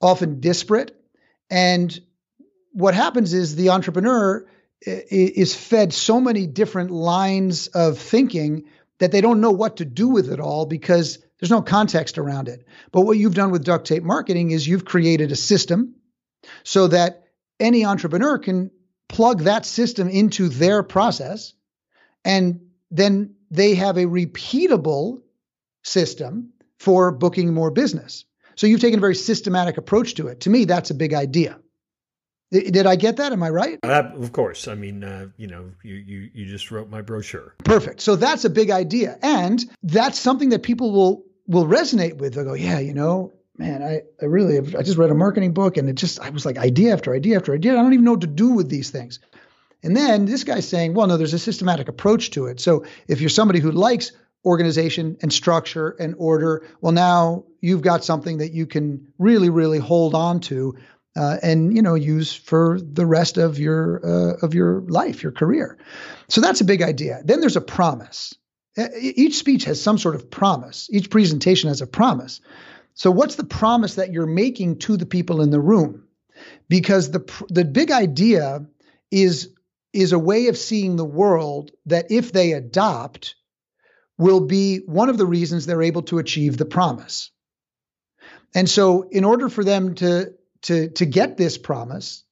often 0.00 0.40
disparate. 0.40 0.96
And 1.50 1.98
what 2.72 2.94
happens 2.94 3.32
is 3.32 3.54
the 3.54 3.70
entrepreneur 3.70 4.46
is 4.80 5.54
fed 5.54 5.92
so 5.92 6.20
many 6.20 6.46
different 6.46 6.90
lines 6.90 7.68
of 7.68 7.98
thinking 7.98 8.64
that 8.98 9.12
they 9.12 9.20
don't 9.20 9.40
know 9.40 9.52
what 9.52 9.76
to 9.76 9.84
do 9.84 10.08
with 10.08 10.30
it 10.30 10.40
all 10.40 10.66
because 10.66 11.18
there's 11.38 11.50
no 11.50 11.62
context 11.62 12.18
around 12.18 12.48
it. 12.48 12.64
But 12.90 13.02
what 13.02 13.18
you've 13.18 13.34
done 13.34 13.50
with 13.50 13.64
duct 13.64 13.86
tape 13.86 14.02
marketing 14.02 14.50
is 14.50 14.66
you've 14.66 14.84
created 14.84 15.32
a 15.32 15.36
system 15.36 15.94
so 16.64 16.88
that 16.88 17.24
any 17.60 17.84
entrepreneur 17.84 18.38
can 18.38 18.70
plug 19.12 19.42
that 19.42 19.64
system 19.64 20.08
into 20.08 20.48
their 20.48 20.82
process, 20.82 21.54
and 22.24 22.60
then 22.90 23.36
they 23.50 23.74
have 23.76 23.96
a 23.96 24.06
repeatable 24.06 25.22
system 25.84 26.52
for 26.78 27.12
booking 27.12 27.54
more 27.54 27.70
business. 27.70 28.24
So 28.56 28.66
you've 28.66 28.80
taken 28.80 28.98
a 28.98 29.00
very 29.00 29.14
systematic 29.14 29.78
approach 29.78 30.14
to 30.14 30.28
it. 30.28 30.40
To 30.40 30.50
me, 30.50 30.64
that's 30.64 30.90
a 30.90 30.94
big 30.94 31.14
idea. 31.14 31.58
Did 32.50 32.86
I 32.86 32.96
get 32.96 33.16
that? 33.16 33.32
Am 33.32 33.42
I 33.42 33.48
right? 33.48 33.78
Uh, 33.82 34.10
of 34.14 34.32
course. 34.32 34.68
I 34.68 34.74
mean, 34.74 35.02
uh, 35.02 35.28
you 35.38 35.46
know, 35.46 35.70
you, 35.82 35.94
you 35.94 36.30
you 36.34 36.46
just 36.46 36.70
wrote 36.70 36.90
my 36.90 37.00
brochure. 37.00 37.54
Perfect. 37.64 38.02
So 38.02 38.14
that's 38.14 38.44
a 38.44 38.50
big 38.50 38.70
idea, 38.70 39.18
and 39.22 39.64
that's 39.82 40.18
something 40.18 40.50
that 40.50 40.62
people 40.62 40.92
will 40.92 41.24
will 41.46 41.64
resonate 41.66 42.18
with. 42.18 42.34
They'll 42.34 42.44
go, 42.44 42.52
yeah, 42.52 42.78
you 42.78 42.92
know, 42.92 43.32
man, 43.56 43.82
I, 43.82 44.02
I 44.20 44.26
really, 44.26 44.58
I 44.58 44.82
just 44.82 44.98
read 44.98 45.10
a 45.10 45.14
marketing 45.14 45.52
book 45.52 45.76
and 45.76 45.88
it 45.88 45.94
just, 45.94 46.20
I 46.20 46.30
was 46.30 46.46
like 46.46 46.58
idea 46.58 46.92
after 46.92 47.14
idea 47.14 47.36
after 47.36 47.54
idea. 47.54 47.72
I 47.72 47.76
don't 47.76 47.92
even 47.92 48.04
know 48.04 48.12
what 48.12 48.22
to 48.22 48.26
do 48.26 48.50
with 48.50 48.68
these 48.68 48.90
things. 48.90 49.18
And 49.82 49.96
then 49.96 50.26
this 50.26 50.44
guy's 50.44 50.68
saying, 50.68 50.94
well, 50.94 51.06
no, 51.06 51.16
there's 51.16 51.34
a 51.34 51.38
systematic 51.38 51.88
approach 51.88 52.30
to 52.32 52.46
it. 52.46 52.60
So 52.60 52.84
if 53.08 53.20
you're 53.20 53.30
somebody 53.30 53.60
who 53.60 53.72
likes 53.72 54.12
organization 54.44 55.16
and 55.22 55.32
structure 55.32 55.90
and 55.98 56.14
order, 56.18 56.66
well, 56.80 56.92
now 56.92 57.44
you've 57.60 57.82
got 57.82 58.04
something 58.04 58.38
that 58.38 58.52
you 58.52 58.66
can 58.66 59.12
really, 59.18 59.50
really 59.50 59.78
hold 59.78 60.14
on 60.14 60.40
to 60.40 60.76
uh, 61.16 61.36
and 61.42 61.76
you 61.76 61.82
know 61.82 61.94
use 61.94 62.34
for 62.34 62.78
the 62.80 63.04
rest 63.04 63.36
of 63.36 63.58
your 63.58 64.00
uh, 64.04 64.36
of 64.42 64.54
your 64.54 64.80
life, 64.82 65.22
your 65.22 65.32
career. 65.32 65.78
So 66.28 66.40
that's 66.40 66.60
a 66.60 66.64
big 66.64 66.82
idea. 66.82 67.20
Then 67.24 67.40
there's 67.40 67.56
a 67.56 67.60
promise. 67.60 68.34
each 68.98 69.36
speech 69.36 69.64
has 69.64 69.80
some 69.80 69.98
sort 69.98 70.14
of 70.14 70.30
promise. 70.30 70.88
Each 70.90 71.10
presentation 71.10 71.68
has 71.68 71.82
a 71.82 71.86
promise. 71.86 72.40
So, 72.94 73.10
what's 73.10 73.36
the 73.36 73.44
promise 73.44 73.96
that 73.96 74.12
you're 74.12 74.26
making 74.26 74.78
to 74.80 74.96
the 74.96 75.06
people 75.06 75.40
in 75.40 75.50
the 75.50 75.60
room? 75.60 76.04
Because 76.68 77.10
the 77.10 77.20
the 77.48 77.64
big 77.64 77.90
idea 77.90 78.66
is 79.10 79.50
is 79.92 80.12
a 80.12 80.18
way 80.18 80.48
of 80.48 80.56
seeing 80.56 80.96
the 80.96 81.04
world 81.04 81.70
that 81.86 82.10
if 82.10 82.32
they 82.32 82.52
adopt 82.52 83.36
will 84.18 84.40
be 84.40 84.78
one 84.78 85.08
of 85.08 85.18
the 85.18 85.26
reasons 85.26 85.66
they're 85.66 85.82
able 85.82 86.02
to 86.02 86.18
achieve 86.18 86.56
the 86.56 86.64
promise. 86.64 87.30
And 88.54 88.68
so 88.68 89.02
in 89.02 89.24
order 89.24 89.48
for 89.48 89.64
them 89.64 89.94
to 89.96 90.32
to 90.62 90.90
to 90.90 91.06
get 91.06 91.36
this 91.36 91.58
promise, 91.58 92.24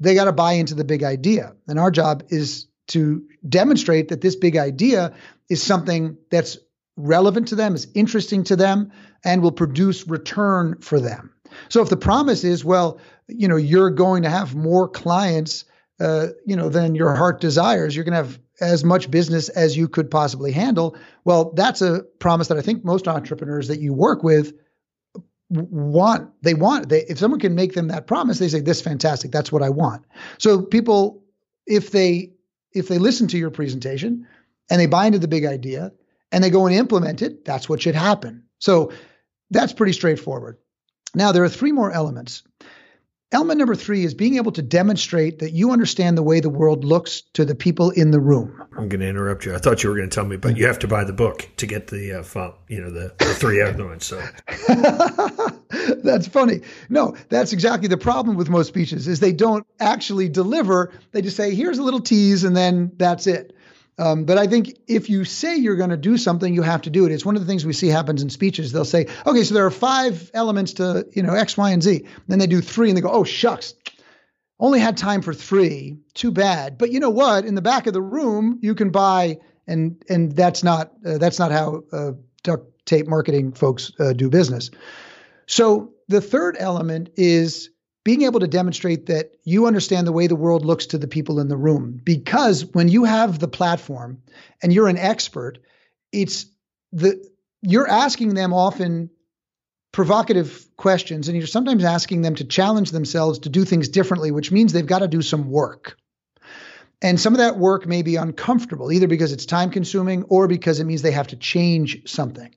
they 0.00 0.14
got 0.14 0.24
to 0.24 0.32
buy 0.32 0.52
into 0.52 0.74
the 0.74 0.84
big 0.84 1.02
idea. 1.02 1.54
And 1.66 1.78
our 1.78 1.90
job 1.90 2.24
is 2.28 2.68
to 2.88 3.26
demonstrate 3.48 4.08
that 4.08 4.20
this 4.20 4.36
big 4.36 4.56
idea 4.56 5.14
is 5.48 5.62
something 5.62 6.18
that's 6.30 6.58
relevant 6.96 7.48
to 7.48 7.56
them, 7.56 7.74
is 7.74 7.88
interesting 7.94 8.44
to 8.44 8.56
them, 8.56 8.92
and 9.24 9.42
will 9.42 9.52
produce 9.52 10.06
return 10.06 10.76
for 10.80 11.00
them. 11.00 11.30
So 11.68 11.82
if 11.82 11.88
the 11.88 11.96
promise 11.96 12.44
is, 12.44 12.64
well, 12.64 12.98
you 13.28 13.48
know, 13.48 13.56
you're 13.56 13.90
going 13.90 14.22
to 14.22 14.30
have 14.30 14.54
more 14.54 14.88
clients, 14.88 15.64
uh, 16.00 16.28
you 16.46 16.56
know, 16.56 16.68
than 16.68 16.94
your 16.94 17.14
heart 17.14 17.40
desires, 17.40 17.94
you're 17.94 18.04
going 18.04 18.12
to 18.12 18.28
have 18.28 18.38
as 18.60 18.84
much 18.84 19.10
business 19.10 19.48
as 19.50 19.76
you 19.76 19.88
could 19.88 20.10
possibly 20.10 20.52
handle. 20.52 20.96
Well, 21.24 21.52
that's 21.54 21.82
a 21.82 22.02
promise 22.18 22.48
that 22.48 22.58
I 22.58 22.62
think 22.62 22.84
most 22.84 23.08
entrepreneurs 23.08 23.68
that 23.68 23.80
you 23.80 23.92
work 23.92 24.22
with 24.22 24.52
want. 25.50 26.30
They 26.42 26.54
want. 26.54 26.88
They, 26.88 27.02
if 27.02 27.18
someone 27.18 27.40
can 27.40 27.54
make 27.54 27.74
them 27.74 27.88
that 27.88 28.06
promise, 28.06 28.38
they 28.38 28.48
say, 28.48 28.60
"This 28.60 28.80
fantastic. 28.80 29.32
That's 29.32 29.52
what 29.52 29.62
I 29.62 29.70
want." 29.70 30.04
So 30.38 30.62
people, 30.62 31.22
if 31.66 31.90
they 31.90 32.32
if 32.72 32.88
they 32.88 32.98
listen 32.98 33.28
to 33.28 33.38
your 33.38 33.50
presentation 33.50 34.26
and 34.70 34.80
they 34.80 34.86
buy 34.86 35.06
into 35.06 35.18
the 35.18 35.28
big 35.28 35.44
idea 35.44 35.92
and 36.32 36.42
they 36.42 36.50
go 36.50 36.66
and 36.66 36.74
implement 36.74 37.22
it, 37.22 37.44
that's 37.44 37.68
what 37.68 37.82
should 37.82 37.94
happen. 37.94 38.42
So 38.58 38.92
that's 39.50 39.72
pretty 39.72 39.92
straightforward. 39.92 40.58
Now, 41.14 41.32
there 41.32 41.44
are 41.44 41.48
three 41.48 41.72
more 41.72 41.92
elements. 41.92 42.42
Element 43.34 43.58
number 43.58 43.74
three 43.74 44.04
is 44.04 44.14
being 44.14 44.36
able 44.36 44.52
to 44.52 44.62
demonstrate 44.62 45.40
that 45.40 45.50
you 45.50 45.72
understand 45.72 46.16
the 46.16 46.22
way 46.22 46.38
the 46.38 46.48
world 46.48 46.84
looks 46.84 47.22
to 47.32 47.44
the 47.44 47.56
people 47.56 47.90
in 47.90 48.12
the 48.12 48.20
room. 48.20 48.62
I'm 48.78 48.88
going 48.88 49.00
to 49.00 49.08
interrupt 49.08 49.44
you. 49.44 49.52
I 49.52 49.58
thought 49.58 49.82
you 49.82 49.90
were 49.90 49.96
going 49.96 50.08
to 50.08 50.14
tell 50.14 50.24
me, 50.24 50.36
but 50.36 50.56
you 50.56 50.66
have 50.66 50.78
to 50.80 50.86
buy 50.86 51.02
the 51.02 51.12
book 51.12 51.48
to 51.56 51.66
get 51.66 51.88
the 51.88 52.20
uh, 52.20 52.50
you 52.68 52.80
know, 52.80 52.90
the, 52.90 53.12
the 53.18 53.34
three 53.34 53.60
elements. 53.60 54.06
So 54.06 54.22
that's 56.04 56.28
funny. 56.28 56.60
No, 56.88 57.16
that's 57.28 57.52
exactly 57.52 57.88
the 57.88 57.96
problem 57.96 58.36
with 58.36 58.50
most 58.50 58.68
speeches 58.68 59.08
is 59.08 59.18
they 59.18 59.32
don't 59.32 59.66
actually 59.80 60.28
deliver. 60.28 60.92
They 61.10 61.20
just 61.20 61.36
say, 61.36 61.56
"Here's 61.56 61.78
a 61.78 61.82
little 61.82 62.00
tease," 62.00 62.44
and 62.44 62.56
then 62.56 62.92
that's 62.98 63.26
it. 63.26 63.53
Um, 63.98 64.24
but 64.24 64.38
I 64.38 64.46
think 64.46 64.76
if 64.88 65.08
you 65.08 65.24
say 65.24 65.56
you're 65.56 65.76
going 65.76 65.90
to 65.90 65.96
do 65.96 66.16
something, 66.18 66.52
you 66.52 66.62
have 66.62 66.82
to 66.82 66.90
do 66.90 67.06
it. 67.06 67.12
It's 67.12 67.24
one 67.24 67.36
of 67.36 67.42
the 67.42 67.46
things 67.46 67.64
we 67.64 67.72
see 67.72 67.88
happens 67.88 68.22
in 68.22 68.30
speeches. 68.30 68.72
They'll 68.72 68.84
say, 68.84 69.06
okay, 69.24 69.44
so 69.44 69.54
there 69.54 69.66
are 69.66 69.70
five 69.70 70.30
elements 70.34 70.74
to, 70.74 71.06
you 71.12 71.22
know, 71.22 71.34
X, 71.34 71.56
Y, 71.56 71.70
and 71.70 71.82
Z. 71.82 72.06
Then 72.26 72.38
they 72.38 72.48
do 72.48 72.60
three 72.60 72.88
and 72.88 72.96
they 72.96 73.02
go, 73.02 73.10
oh, 73.10 73.24
shucks, 73.24 73.74
only 74.58 74.80
had 74.80 74.96
time 74.96 75.22
for 75.22 75.32
three. 75.32 75.98
Too 76.14 76.30
bad. 76.30 76.78
But 76.78 76.90
you 76.90 77.00
know 77.00 77.10
what? 77.10 77.44
In 77.44 77.54
the 77.54 77.62
back 77.62 77.86
of 77.86 77.92
the 77.92 78.02
room, 78.02 78.58
you 78.62 78.74
can 78.74 78.90
buy, 78.90 79.38
and 79.66 80.02
and 80.08 80.32
that's 80.32 80.64
not 80.64 80.92
uh, 81.04 81.18
that's 81.18 81.38
not 81.38 81.52
how 81.52 81.84
uh, 81.92 82.12
duct 82.42 82.86
tape 82.86 83.06
marketing 83.06 83.52
folks 83.52 83.92
uh, 83.98 84.12
do 84.12 84.28
business. 84.28 84.70
So 85.46 85.92
the 86.08 86.20
third 86.20 86.56
element 86.58 87.10
is 87.16 87.70
being 88.04 88.22
able 88.22 88.40
to 88.40 88.46
demonstrate 88.46 89.06
that 89.06 89.32
you 89.44 89.66
understand 89.66 90.06
the 90.06 90.12
way 90.12 90.26
the 90.26 90.36
world 90.36 90.64
looks 90.64 90.86
to 90.86 90.98
the 90.98 91.08
people 91.08 91.40
in 91.40 91.48
the 91.48 91.56
room. 91.56 91.98
Because 92.04 92.64
when 92.66 92.88
you 92.88 93.04
have 93.04 93.38
the 93.38 93.48
platform 93.48 94.22
and 94.62 94.72
you're 94.72 94.88
an 94.88 94.98
expert, 94.98 95.58
it's 96.12 96.46
the 96.92 97.26
you're 97.62 97.88
asking 97.88 98.34
them 98.34 98.52
often 98.52 99.08
provocative 99.90 100.66
questions 100.76 101.28
and 101.28 101.36
you're 101.36 101.46
sometimes 101.46 101.82
asking 101.82 102.20
them 102.20 102.34
to 102.34 102.44
challenge 102.44 102.90
themselves 102.90 103.38
to 103.38 103.48
do 103.48 103.64
things 103.64 103.88
differently, 103.88 104.30
which 104.30 104.52
means 104.52 104.72
they've 104.72 104.86
got 104.86 104.98
to 104.98 105.08
do 105.08 105.22
some 105.22 105.50
work. 105.50 105.96
And 107.04 107.20
some 107.20 107.34
of 107.34 107.38
that 107.38 107.58
work 107.58 107.86
may 107.86 108.00
be 108.00 108.16
uncomfortable, 108.16 108.90
either 108.90 109.06
because 109.06 109.30
it's 109.30 109.44
time 109.44 109.68
consuming 109.68 110.22
or 110.24 110.48
because 110.48 110.80
it 110.80 110.84
means 110.84 111.02
they 111.02 111.10
have 111.10 111.26
to 111.28 111.36
change 111.36 112.08
something. 112.10 112.54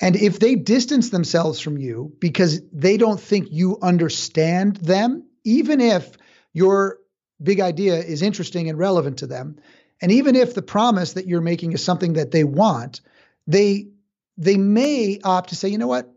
And 0.00 0.14
if 0.14 0.38
they 0.38 0.54
distance 0.54 1.10
themselves 1.10 1.58
from 1.58 1.78
you 1.78 2.12
because 2.20 2.62
they 2.72 2.96
don't 2.96 3.20
think 3.20 3.48
you 3.50 3.76
understand 3.82 4.76
them, 4.76 5.24
even 5.42 5.80
if 5.80 6.16
your 6.52 6.98
big 7.42 7.58
idea 7.58 7.96
is 7.96 8.22
interesting 8.22 8.68
and 8.68 8.78
relevant 8.78 9.18
to 9.18 9.26
them, 9.26 9.56
and 10.00 10.12
even 10.12 10.36
if 10.36 10.54
the 10.54 10.62
promise 10.62 11.14
that 11.14 11.26
you're 11.26 11.40
making 11.40 11.72
is 11.72 11.82
something 11.82 12.12
that 12.12 12.30
they 12.30 12.44
want, 12.44 13.00
they 13.48 13.88
they 14.36 14.56
may 14.56 15.18
opt 15.24 15.48
to 15.48 15.56
say, 15.56 15.70
you 15.70 15.78
know 15.78 15.88
what, 15.88 16.08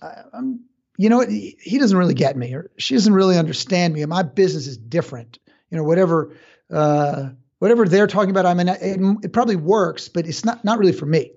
I, 0.00 0.22
am 0.34 0.60
you 0.96 1.08
know 1.08 1.16
what, 1.16 1.30
he 1.30 1.78
doesn't 1.80 1.98
really 1.98 2.14
get 2.14 2.36
me, 2.36 2.54
or 2.54 2.70
she 2.78 2.94
doesn't 2.94 3.12
really 3.12 3.36
understand 3.36 3.92
me, 3.92 4.02
and 4.02 4.10
my 4.10 4.22
business 4.22 4.68
is 4.68 4.78
different. 4.78 5.40
You 5.70 5.78
know, 5.78 5.84
whatever 5.84 6.36
uh, 6.72 7.30
whatever 7.58 7.86
they're 7.86 8.06
talking 8.06 8.30
about, 8.30 8.46
I 8.46 8.54
mean, 8.54 8.68
it, 8.68 9.00
it 9.24 9.32
probably 9.32 9.56
works, 9.56 10.08
but 10.08 10.26
it's 10.26 10.44
not 10.44 10.64
not 10.64 10.78
really 10.78 10.92
for 10.92 11.06
me. 11.06 11.32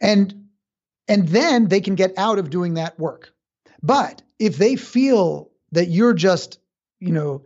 And 0.00 0.48
and 1.06 1.28
then 1.28 1.68
they 1.68 1.80
can 1.80 1.94
get 1.94 2.18
out 2.18 2.38
of 2.38 2.50
doing 2.50 2.74
that 2.74 2.98
work. 2.98 3.32
But 3.82 4.22
if 4.38 4.56
they 4.56 4.76
feel 4.76 5.50
that 5.72 5.88
you're 5.88 6.14
just, 6.14 6.58
you 7.00 7.12
know, 7.12 7.44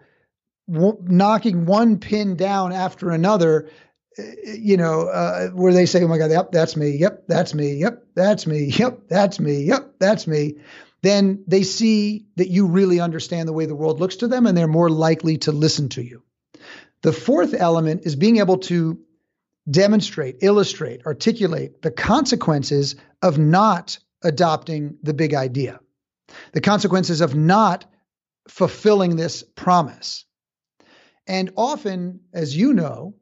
w- 0.71 0.99
knocking 1.03 1.67
one 1.67 1.99
pin 1.99 2.37
down 2.37 2.73
after 2.73 3.11
another, 3.11 3.71
uh, 4.19 4.23
you 4.45 4.77
know, 4.77 5.03
uh, 5.09 5.49
where 5.51 5.73
they 5.73 5.87
say, 5.87 6.03
"Oh 6.03 6.09
my 6.09 6.19
God, 6.19 6.31
yep, 6.31 6.53
that's 6.53 6.77
me. 6.77 6.97
Yep, 6.97 7.25
that's 7.29 7.55
me. 7.55 7.75
Yep, 7.75 8.05
that's 8.15 8.47
me. 8.47 8.65
Yep, 8.65 9.09
that's 9.09 9.41
me. 9.41 9.63
Yep, 9.65 9.95
that's 9.99 10.27
me," 10.27 10.57
then 11.03 11.45
they 11.47 11.63
see 11.63 12.27
that 12.37 12.49
you 12.49 12.67
really 12.67 13.01
understand 13.01 13.49
the 13.49 13.53
way 13.53 13.67
the 13.67 13.75
world 13.75 14.01
looks 14.01 14.17
to 14.17 14.29
them, 14.29 14.47
and 14.47 14.57
they're 14.57 14.69
more 14.69 14.91
likely 14.91 15.39
to 15.39 15.53
listen 15.53 15.89
to 15.91 16.03
you. 16.03 16.23
The 17.03 17.13
fourth 17.13 17.55
element 17.55 18.03
is 18.05 18.17
being 18.17 18.39
able 18.39 18.59
to 18.59 18.99
demonstrate, 19.71 20.39
illustrate, 20.41 21.05
articulate 21.07 21.83
the 21.83 21.91
consequences 21.91 22.97
of 23.23 23.39
not 23.39 23.99
adopting 24.23 24.97
the 25.03 25.15
big 25.15 25.35
idea, 25.35 25.81
the 26.53 26.61
consequences 26.61 27.21
of 27.21 27.35
not 27.35 27.85
fulfilling 28.49 29.17
this 29.17 29.43
promise. 29.43 30.25
And 31.27 31.53
often, 31.57 32.21
as 32.33 32.57
you 32.57 32.73
know, 32.73 33.15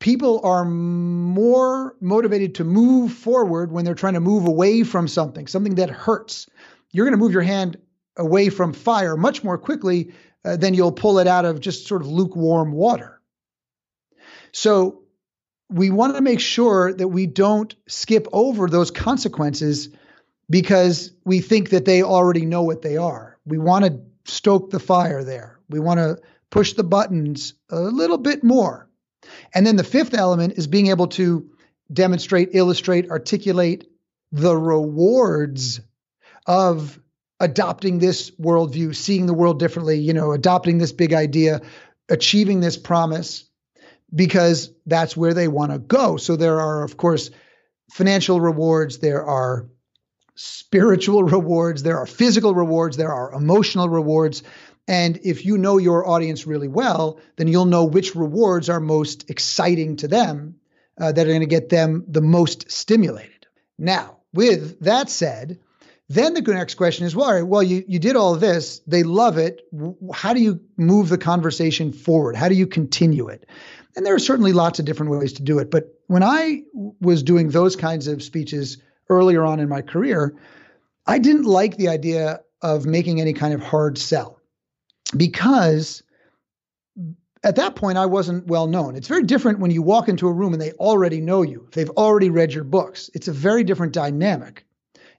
people 0.00 0.40
are 0.44 0.64
more 0.64 1.96
motivated 2.00 2.56
to 2.56 2.64
move 2.64 3.12
forward 3.12 3.70
when 3.70 3.84
they're 3.84 3.94
trying 3.94 4.14
to 4.14 4.20
move 4.20 4.46
away 4.46 4.82
from 4.82 5.06
something, 5.06 5.46
something 5.46 5.76
that 5.76 5.90
hurts. 5.90 6.48
You're 6.90 7.06
going 7.06 7.16
to 7.16 7.22
move 7.22 7.32
your 7.32 7.42
hand 7.42 7.76
away 8.16 8.48
from 8.48 8.72
fire 8.72 9.16
much 9.16 9.44
more 9.44 9.58
quickly 9.58 10.12
uh, 10.44 10.56
than 10.56 10.74
you'll 10.74 10.92
pull 10.92 11.18
it 11.18 11.26
out 11.26 11.44
of 11.44 11.60
just 11.60 11.86
sort 11.86 12.02
of 12.02 12.08
lukewarm 12.08 12.72
water. 12.72 13.20
So 14.52 15.02
we 15.68 15.90
want 15.90 16.16
to 16.16 16.22
make 16.22 16.40
sure 16.40 16.92
that 16.92 17.08
we 17.08 17.26
don't 17.26 17.74
skip 17.86 18.26
over 18.32 18.68
those 18.68 18.90
consequences 18.90 19.90
because 20.48 21.12
we 21.24 21.40
think 21.40 21.70
that 21.70 21.84
they 21.84 22.02
already 22.02 22.44
know 22.44 22.62
what 22.62 22.82
they 22.82 22.96
are. 22.96 23.38
We 23.46 23.58
want 23.58 23.84
to 23.84 24.00
stoke 24.24 24.70
the 24.70 24.80
fire 24.80 25.22
there. 25.22 25.60
We 25.68 25.78
want 25.78 25.98
to 25.98 26.18
push 26.50 26.72
the 26.72 26.84
buttons 26.84 27.54
a 27.70 27.78
little 27.80 28.18
bit 28.18 28.42
more. 28.42 28.88
And 29.54 29.64
then 29.66 29.76
the 29.76 29.84
fifth 29.84 30.14
element 30.14 30.54
is 30.56 30.66
being 30.66 30.88
able 30.88 31.06
to 31.08 31.48
demonstrate, 31.92 32.50
illustrate, 32.52 33.10
articulate 33.10 33.86
the 34.32 34.56
rewards 34.56 35.80
of 36.46 36.98
adopting 37.40 37.98
this 37.98 38.30
worldview, 38.32 38.94
seeing 38.94 39.26
the 39.26 39.34
world 39.34 39.58
differently, 39.58 39.98
you 39.98 40.12
know, 40.12 40.32
adopting 40.32 40.78
this 40.78 40.92
big 40.92 41.12
idea, 41.12 41.62
achieving 42.08 42.60
this 42.60 42.76
promise, 42.76 43.44
because 44.14 44.72
that's 44.86 45.16
where 45.16 45.34
they 45.34 45.48
want 45.48 45.72
to 45.72 45.78
go. 45.78 46.16
So 46.16 46.36
there 46.36 46.60
are, 46.60 46.82
of 46.82 46.96
course, 46.96 47.30
financial 47.90 48.40
rewards, 48.40 48.98
there 48.98 49.24
are 49.24 49.68
spiritual 50.34 51.24
rewards, 51.36 51.82
there 51.82 51.98
are 51.98 52.06
physical 52.06 52.54
rewards, 52.54 52.96
there 52.96 53.12
are 53.12 53.32
emotional 53.32 53.88
rewards. 53.88 54.42
And 54.86 55.18
if 55.22 55.44
you 55.44 55.56
know 55.56 55.78
your 55.78 56.08
audience 56.08 56.46
really 56.46 56.68
well, 56.68 57.20
then 57.36 57.48
you'll 57.48 57.64
know 57.66 57.84
which 57.84 58.14
rewards 58.14 58.68
are 58.68 58.80
most 58.80 59.30
exciting 59.30 59.96
to 59.96 60.08
them 60.08 60.56
uh, 61.00 61.12
that 61.12 61.26
are 61.26 61.30
going 61.30 61.40
to 61.40 61.46
get 61.46 61.68
them 61.68 62.04
the 62.08 62.20
most 62.20 62.70
stimulated. 62.70 63.46
Now, 63.78 64.18
with 64.32 64.80
that 64.80 65.08
said, 65.08 65.58
then 66.10 66.34
the 66.34 66.42
next 66.42 66.74
question 66.74 67.06
is, 67.06 67.14
well, 67.14 67.46
well, 67.46 67.62
you, 67.62 67.84
you 67.86 68.00
did 68.00 68.16
all 68.16 68.34
this. 68.34 68.80
They 68.84 69.04
love 69.04 69.38
it. 69.38 69.62
How 70.12 70.34
do 70.34 70.40
you 70.40 70.60
move 70.76 71.08
the 71.08 71.16
conversation 71.16 71.92
forward? 71.92 72.34
How 72.34 72.48
do 72.48 72.56
you 72.56 72.66
continue 72.66 73.28
it? 73.28 73.48
And 73.94 74.04
there 74.04 74.12
are 74.16 74.18
certainly 74.18 74.52
lots 74.52 74.80
of 74.80 74.86
different 74.86 75.12
ways 75.12 75.32
to 75.34 75.42
do 75.44 75.60
it. 75.60 75.70
But 75.70 75.94
when 76.08 76.24
I 76.24 76.64
was 77.00 77.22
doing 77.22 77.50
those 77.50 77.76
kinds 77.76 78.08
of 78.08 78.24
speeches 78.24 78.78
earlier 79.08 79.44
on 79.44 79.60
in 79.60 79.68
my 79.68 79.82
career, 79.82 80.34
I 81.06 81.20
didn't 81.20 81.44
like 81.44 81.76
the 81.76 81.86
idea 81.86 82.40
of 82.60 82.86
making 82.86 83.20
any 83.20 83.32
kind 83.32 83.54
of 83.54 83.62
hard 83.62 83.96
sell 83.96 84.40
because 85.16 86.02
at 87.44 87.54
that 87.54 87.76
point, 87.76 87.98
I 87.98 88.06
wasn't 88.06 88.48
well 88.48 88.66
known. 88.66 88.96
It's 88.96 89.08
very 89.08 89.22
different 89.22 89.60
when 89.60 89.70
you 89.70 89.80
walk 89.80 90.08
into 90.08 90.26
a 90.26 90.32
room 90.32 90.54
and 90.54 90.60
they 90.60 90.72
already 90.72 91.20
know 91.20 91.42
you. 91.42 91.68
They've 91.70 91.88
already 91.90 92.30
read 92.30 92.52
your 92.52 92.64
books. 92.64 93.10
It's 93.14 93.28
a 93.28 93.32
very 93.32 93.62
different 93.62 93.92
dynamic. 93.92 94.66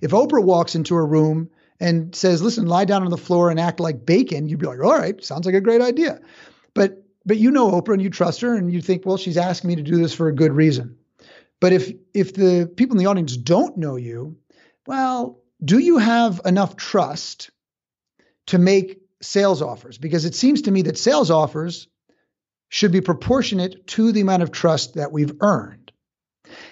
If 0.01 0.11
Oprah 0.11 0.43
walks 0.43 0.75
into 0.75 0.95
a 0.95 1.03
room 1.03 1.49
and 1.79 2.13
says, 2.15 2.41
"Listen, 2.41 2.65
lie 2.65 2.85
down 2.85 3.03
on 3.03 3.11
the 3.11 3.17
floor 3.17 3.49
and 3.49 3.59
act 3.59 3.79
like 3.79 4.05
bacon," 4.05 4.49
you'd 4.49 4.59
be 4.59 4.65
like, 4.65 4.83
"All 4.83 4.97
right, 4.97 5.23
sounds 5.23 5.45
like 5.45 5.55
a 5.55 5.61
great 5.61 5.81
idea." 5.81 6.19
But 6.73 7.03
but 7.25 7.37
you 7.37 7.51
know 7.51 7.71
Oprah 7.71 7.93
and 7.93 8.01
you 8.01 8.09
trust 8.09 8.41
her 8.41 8.55
and 8.55 8.71
you 8.73 8.81
think, 8.81 9.05
"Well, 9.05 9.17
she's 9.17 9.37
asking 9.37 9.67
me 9.69 9.75
to 9.77 9.83
do 9.83 9.97
this 9.97 10.13
for 10.13 10.27
a 10.27 10.35
good 10.35 10.53
reason." 10.53 10.97
But 11.59 11.73
if 11.73 11.93
if 12.13 12.33
the 12.33 12.69
people 12.75 12.97
in 12.97 13.03
the 13.03 13.09
audience 13.09 13.37
don't 13.37 13.77
know 13.77 13.95
you, 13.95 14.37
well, 14.87 15.41
do 15.63 15.77
you 15.77 15.99
have 15.99 16.41
enough 16.45 16.75
trust 16.75 17.51
to 18.47 18.57
make 18.57 18.99
sales 19.21 19.61
offers? 19.61 19.97
Because 19.97 20.25
it 20.25 20.35
seems 20.35 20.63
to 20.63 20.71
me 20.71 20.81
that 20.83 20.97
sales 20.97 21.29
offers 21.29 21.87
should 22.69 22.91
be 22.91 23.01
proportionate 23.01 23.85
to 23.85 24.11
the 24.11 24.21
amount 24.21 24.41
of 24.41 24.51
trust 24.51 24.95
that 24.95 25.11
we've 25.11 25.35
earned. 25.41 25.91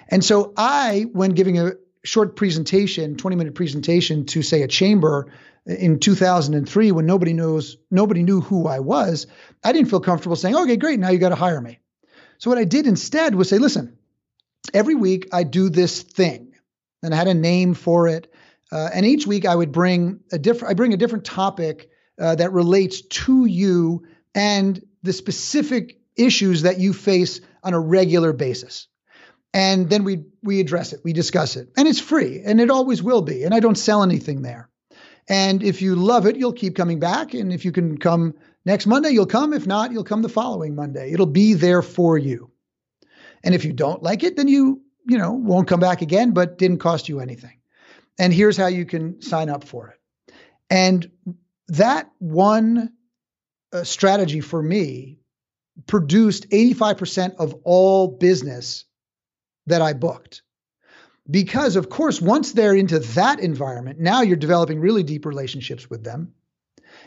And 0.08 0.24
so 0.24 0.52
I, 0.56 1.06
when 1.12 1.32
giving 1.32 1.58
a 1.58 1.72
short 2.04 2.36
presentation, 2.36 3.16
20 3.16 3.36
minute 3.36 3.54
presentation 3.54 4.26
to 4.26 4.42
say 4.42 4.62
a 4.62 4.68
chamber 4.68 5.32
in 5.66 5.98
2003 5.98 6.92
when 6.92 7.06
nobody 7.06 7.32
knows 7.32 7.76
nobody 7.90 8.22
knew 8.22 8.40
who 8.40 8.66
I 8.66 8.80
was, 8.80 9.26
I 9.62 9.72
didn't 9.72 9.90
feel 9.90 10.00
comfortable 10.00 10.36
saying, 10.36 10.56
"Okay, 10.56 10.76
great, 10.76 10.98
now 10.98 11.10
you 11.10 11.18
got 11.18 11.28
to 11.30 11.34
hire 11.34 11.60
me." 11.60 11.78
So 12.38 12.50
what 12.50 12.58
I 12.58 12.64
did 12.64 12.86
instead 12.86 13.34
was 13.34 13.48
say, 13.48 13.58
"Listen, 13.58 13.98
every 14.72 14.94
week 14.94 15.28
I 15.32 15.42
do 15.42 15.68
this 15.68 16.02
thing." 16.02 16.54
And 17.02 17.14
I 17.14 17.16
had 17.16 17.28
a 17.28 17.34
name 17.34 17.74
for 17.74 18.08
it. 18.08 18.32
Uh, 18.72 18.88
and 18.92 19.06
each 19.06 19.26
week 19.26 19.46
I 19.46 19.54
would 19.54 19.72
bring 19.72 20.20
a 20.32 20.38
different 20.38 20.70
I 20.70 20.74
bring 20.74 20.94
a 20.94 20.98
different 20.98 21.24
topic 21.24 21.90
uh, 22.20 22.34
that 22.36 22.52
relates 22.52 23.02
to 23.02 23.46
you 23.46 24.06
and 24.34 24.82
the 25.02 25.12
specific 25.12 25.98
issues 26.16 26.62
that 26.62 26.78
you 26.78 26.92
face 26.92 27.40
on 27.62 27.74
a 27.74 27.80
regular 27.80 28.32
basis. 28.32 28.86
And 29.52 29.90
then 29.90 30.04
we 30.04 30.24
we 30.42 30.60
address 30.60 30.92
it, 30.92 31.00
we 31.04 31.12
discuss 31.12 31.56
it. 31.56 31.68
And 31.76 31.88
it's 31.88 32.00
free, 32.00 32.42
and 32.44 32.60
it 32.60 32.70
always 32.70 33.02
will 33.02 33.22
be. 33.22 33.44
And 33.44 33.54
I 33.54 33.60
don't 33.60 33.76
sell 33.76 34.02
anything 34.02 34.42
there. 34.42 34.68
And 35.28 35.62
if 35.62 35.82
you 35.82 35.94
love 35.94 36.26
it, 36.26 36.36
you'll 36.36 36.52
keep 36.52 36.76
coming 36.76 36.98
back. 36.98 37.34
And 37.34 37.52
if 37.52 37.64
you 37.64 37.72
can 37.72 37.98
come 37.98 38.34
next 38.64 38.86
Monday, 38.86 39.10
you'll 39.10 39.26
come. 39.26 39.52
If 39.52 39.66
not, 39.66 39.92
you'll 39.92 40.04
come 40.04 40.22
the 40.22 40.28
following 40.28 40.74
Monday. 40.74 41.12
It'll 41.12 41.26
be 41.26 41.54
there 41.54 41.82
for 41.82 42.18
you. 42.18 42.50
And 43.42 43.54
if 43.54 43.64
you 43.64 43.72
don't 43.72 44.02
like 44.02 44.22
it, 44.22 44.36
then 44.36 44.48
you, 44.48 44.82
you 45.06 45.18
know, 45.18 45.32
won't 45.32 45.68
come 45.68 45.80
back 45.80 46.02
again, 46.02 46.32
but 46.32 46.58
didn't 46.58 46.78
cost 46.78 47.08
you 47.08 47.20
anything. 47.20 47.58
And 48.18 48.34
here's 48.34 48.56
how 48.56 48.66
you 48.66 48.84
can 48.84 49.22
sign 49.22 49.48
up 49.48 49.64
for 49.64 49.88
it. 49.88 50.34
And 50.68 51.10
that 51.68 52.10
one 52.18 52.92
uh, 53.72 53.84
strategy 53.84 54.40
for 54.40 54.62
me 54.62 55.18
produced 55.86 56.50
85% 56.50 57.36
of 57.36 57.54
all 57.64 58.08
business 58.08 58.84
that 59.66 59.82
I 59.82 59.92
booked. 59.92 60.42
Because, 61.30 61.76
of 61.76 61.88
course, 61.88 62.20
once 62.20 62.52
they're 62.52 62.74
into 62.74 62.98
that 62.98 63.40
environment, 63.40 64.00
now 64.00 64.22
you're 64.22 64.36
developing 64.36 64.80
really 64.80 65.02
deep 65.02 65.24
relationships 65.24 65.88
with 65.88 66.02
them. 66.02 66.32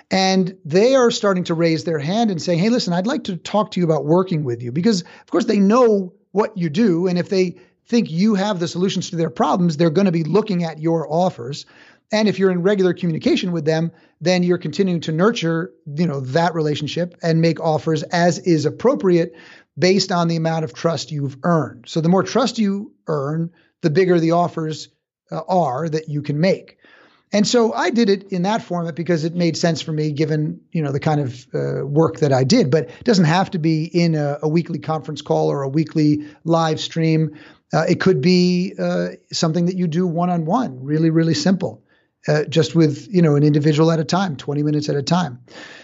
And 0.09 0.55
they 0.63 0.95
are 0.95 1.11
starting 1.11 1.43
to 1.45 1.53
raise 1.53 1.83
their 1.83 1.99
hand 1.99 2.31
and 2.31 2.41
saying, 2.41 2.59
hey, 2.59 2.69
listen, 2.69 2.93
I'd 2.93 3.07
like 3.07 3.25
to 3.25 3.35
talk 3.35 3.71
to 3.71 3.79
you 3.79 3.85
about 3.85 4.05
working 4.05 4.43
with 4.43 4.61
you. 4.61 4.71
Because, 4.71 5.01
of 5.01 5.31
course, 5.31 5.45
they 5.45 5.59
know 5.59 6.13
what 6.31 6.57
you 6.57 6.69
do. 6.69 7.07
And 7.07 7.17
if 7.17 7.29
they 7.29 7.57
think 7.85 8.09
you 8.09 8.35
have 8.35 8.59
the 8.59 8.67
solutions 8.67 9.09
to 9.09 9.17
their 9.17 9.29
problems, 9.29 9.75
they're 9.75 9.89
going 9.89 10.05
to 10.05 10.11
be 10.11 10.23
looking 10.23 10.63
at 10.63 10.79
your 10.79 11.11
offers. 11.11 11.65
And 12.11 12.27
if 12.27 12.39
you're 12.39 12.51
in 12.51 12.61
regular 12.61 12.93
communication 12.93 13.51
with 13.51 13.65
them, 13.65 13.91
then 14.21 14.43
you're 14.43 14.57
continuing 14.57 15.01
to 15.01 15.11
nurture, 15.11 15.73
you 15.97 16.05
know, 16.05 16.21
that 16.21 16.53
relationship 16.53 17.15
and 17.21 17.41
make 17.41 17.59
offers 17.59 18.03
as 18.03 18.39
is 18.39 18.65
appropriate 18.65 19.35
based 19.77 20.11
on 20.11 20.27
the 20.27 20.35
amount 20.35 20.65
of 20.65 20.73
trust 20.73 21.11
you've 21.11 21.37
earned. 21.43 21.85
So 21.87 22.01
the 22.01 22.09
more 22.09 22.23
trust 22.23 22.59
you 22.59 22.93
earn, 23.07 23.51
the 23.81 23.89
bigger 23.89 24.19
the 24.19 24.31
offers 24.31 24.89
uh, 25.31 25.41
are 25.47 25.89
that 25.89 26.09
you 26.09 26.21
can 26.21 26.39
make. 26.39 26.77
And 27.31 27.47
so 27.47 27.73
I 27.73 27.89
did 27.89 28.09
it 28.09 28.31
in 28.31 28.43
that 28.43 28.61
format 28.61 28.93
because 28.93 29.23
it 29.23 29.33
made 29.33 29.57
sense 29.57 29.81
for 29.81 29.91
me, 29.91 30.11
given 30.11 30.61
you 30.71 30.83
know 30.83 30.91
the 30.91 30.99
kind 30.99 31.19
of 31.19 31.47
uh, 31.53 31.85
work 31.85 32.17
that 32.19 32.31
I 32.31 32.43
did. 32.43 32.69
But 32.69 32.89
it 32.89 33.03
doesn't 33.03 33.25
have 33.25 33.49
to 33.51 33.57
be 33.57 33.85
in 33.85 34.13
a, 34.13 34.37
a 34.43 34.47
weekly 34.47 34.77
conference 34.77 35.23
call 35.23 35.51
or 35.51 35.63
a 35.63 35.69
weekly 35.69 36.27
live 36.43 36.79
stream. 36.79 37.35
Uh, 37.73 37.85
it 37.89 37.99
could 37.99 38.21
be 38.21 38.75
uh, 38.77 39.09
something 39.31 39.65
that 39.65 39.75
you 39.75 39.87
do 39.87 40.05
one 40.05 40.29
on 40.29 40.45
one, 40.45 40.83
really, 40.83 41.09
really 41.09 41.33
simple 41.33 41.82
uh, 42.27 42.43
just 42.45 42.75
with 42.75 43.07
you 43.11 43.21
know 43.21 43.35
an 43.35 43.43
individual 43.43 43.91
at 43.91 43.99
a 43.99 44.03
time 44.03 44.35
20 44.35 44.63
minutes 44.63 44.89
at 44.89 44.95
a 44.95 45.03
time 45.03 45.39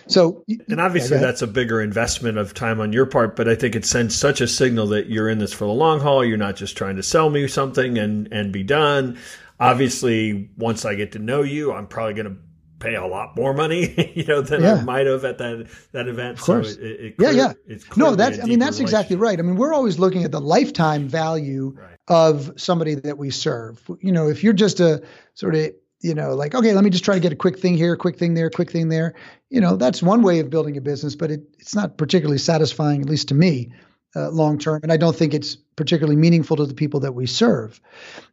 so 0.07 0.43
and 0.67 0.79
obviously 0.79 1.17
yeah, 1.17 1.21
that's 1.21 1.41
a 1.41 1.47
bigger 1.47 1.81
investment 1.81 2.37
of 2.37 2.53
time 2.53 2.79
on 2.79 2.93
your 2.93 3.05
part 3.05 3.35
but 3.35 3.47
i 3.47 3.55
think 3.55 3.75
it 3.75 3.85
sends 3.85 4.15
such 4.15 4.41
a 4.41 4.47
signal 4.47 4.87
that 4.87 5.07
you're 5.07 5.29
in 5.29 5.39
this 5.39 5.53
for 5.53 5.65
the 5.65 5.73
long 5.73 5.99
haul 5.99 6.23
you're 6.23 6.37
not 6.37 6.55
just 6.55 6.77
trying 6.77 6.95
to 6.95 7.03
sell 7.03 7.29
me 7.29 7.47
something 7.47 7.97
and 7.97 8.31
and 8.31 8.53
be 8.53 8.63
done 8.63 9.17
obviously 9.59 10.49
once 10.57 10.85
i 10.85 10.95
get 10.95 11.11
to 11.11 11.19
know 11.19 11.41
you 11.41 11.73
i'm 11.73 11.87
probably 11.87 12.13
going 12.13 12.27
to 12.27 12.41
pay 12.79 12.95
a 12.95 13.05
lot 13.05 13.35
more 13.35 13.53
money, 13.53 14.11
you 14.15 14.23
know, 14.25 14.41
than 14.41 14.63
yeah. 14.63 14.75
I 14.75 14.81
might 14.81 15.05
have 15.05 15.25
at 15.25 15.37
that 15.37 15.67
that 15.91 16.07
event. 16.07 16.39
Of 16.39 16.45
course. 16.45 16.75
So 16.75 16.81
it, 16.81 16.85
it 16.85 17.17
clear, 17.17 17.31
yeah, 17.31 17.53
yeah. 17.67 17.77
no, 17.95 18.15
that's 18.15 18.39
I 18.39 18.45
mean 18.45 18.59
that's 18.59 18.79
exactly 18.79 19.15
right. 19.15 19.37
I 19.37 19.41
mean, 19.41 19.57
we're 19.57 19.73
always 19.73 19.99
looking 19.99 20.23
at 20.23 20.31
the 20.31 20.41
lifetime 20.41 21.07
value 21.07 21.75
right. 21.77 21.97
of 22.07 22.53
somebody 22.57 22.95
that 22.95 23.17
we 23.17 23.29
serve. 23.29 23.79
You 23.99 24.11
know, 24.11 24.29
if 24.29 24.43
you're 24.43 24.53
just 24.53 24.79
a 24.79 25.03
sort 25.33 25.55
of 25.55 25.71
you 26.01 26.13
know, 26.13 26.33
like, 26.33 26.55
okay, 26.55 26.73
let 26.73 26.83
me 26.83 26.89
just 26.89 27.03
try 27.03 27.15
to 27.15 27.19
get 27.19 27.33
a 27.33 27.35
quick 27.35 27.59
thing 27.59 27.75
here, 27.75 27.95
quick 27.97 28.17
thing 28.17 28.33
there, 28.33 28.49
quick 28.49 28.71
thing 28.71 28.89
there. 28.89 29.15
You 29.49 29.59
know, 29.59 29.75
that's 29.75 30.01
one 30.01 30.21
way 30.21 30.39
of 30.39 30.49
building 30.49 30.77
a 30.77 30.81
business, 30.81 31.15
but 31.15 31.31
it, 31.31 31.41
it's 31.59 31.75
not 31.75 31.97
particularly 31.97 32.37
satisfying, 32.37 33.01
at 33.01 33.09
least 33.09 33.27
to 33.29 33.35
me, 33.35 33.71
uh, 34.15 34.29
long 34.29 34.57
term. 34.57 34.79
And 34.81 34.91
I 34.91 34.97
don't 34.97 35.15
think 35.15 35.33
it's 35.33 35.55
particularly 35.55 36.15
meaningful 36.15 36.55
to 36.57 36.65
the 36.65 36.73
people 36.73 37.01
that 37.01 37.15
we 37.15 37.25
serve. 37.25 37.81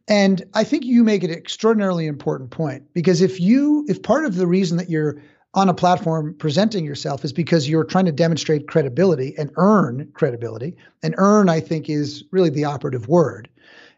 And 0.07 0.43
I 0.53 0.63
think 0.63 0.85
you 0.85 1.03
make 1.03 1.23
an 1.23 1.31
extraordinarily 1.31 2.07
important 2.07 2.51
point 2.51 2.93
because 2.93 3.21
if 3.21 3.39
you, 3.39 3.85
if 3.89 4.01
part 4.01 4.25
of 4.25 4.35
the 4.35 4.47
reason 4.47 4.77
that 4.77 4.89
you're 4.89 5.21
on 5.53 5.69
a 5.69 5.73
platform 5.73 6.35
presenting 6.37 6.85
yourself 6.85 7.25
is 7.25 7.33
because 7.33 7.67
you're 7.67 7.83
trying 7.83 8.05
to 8.05 8.11
demonstrate 8.11 8.67
credibility 8.67 9.33
and 9.37 9.51
earn 9.55 10.09
credibility, 10.13 10.75
and 11.01 11.15
earn, 11.17 11.49
I 11.49 11.61
think, 11.61 11.89
is 11.89 12.23
really 12.31 12.49
the 12.49 12.65
operative 12.65 13.07
word 13.07 13.49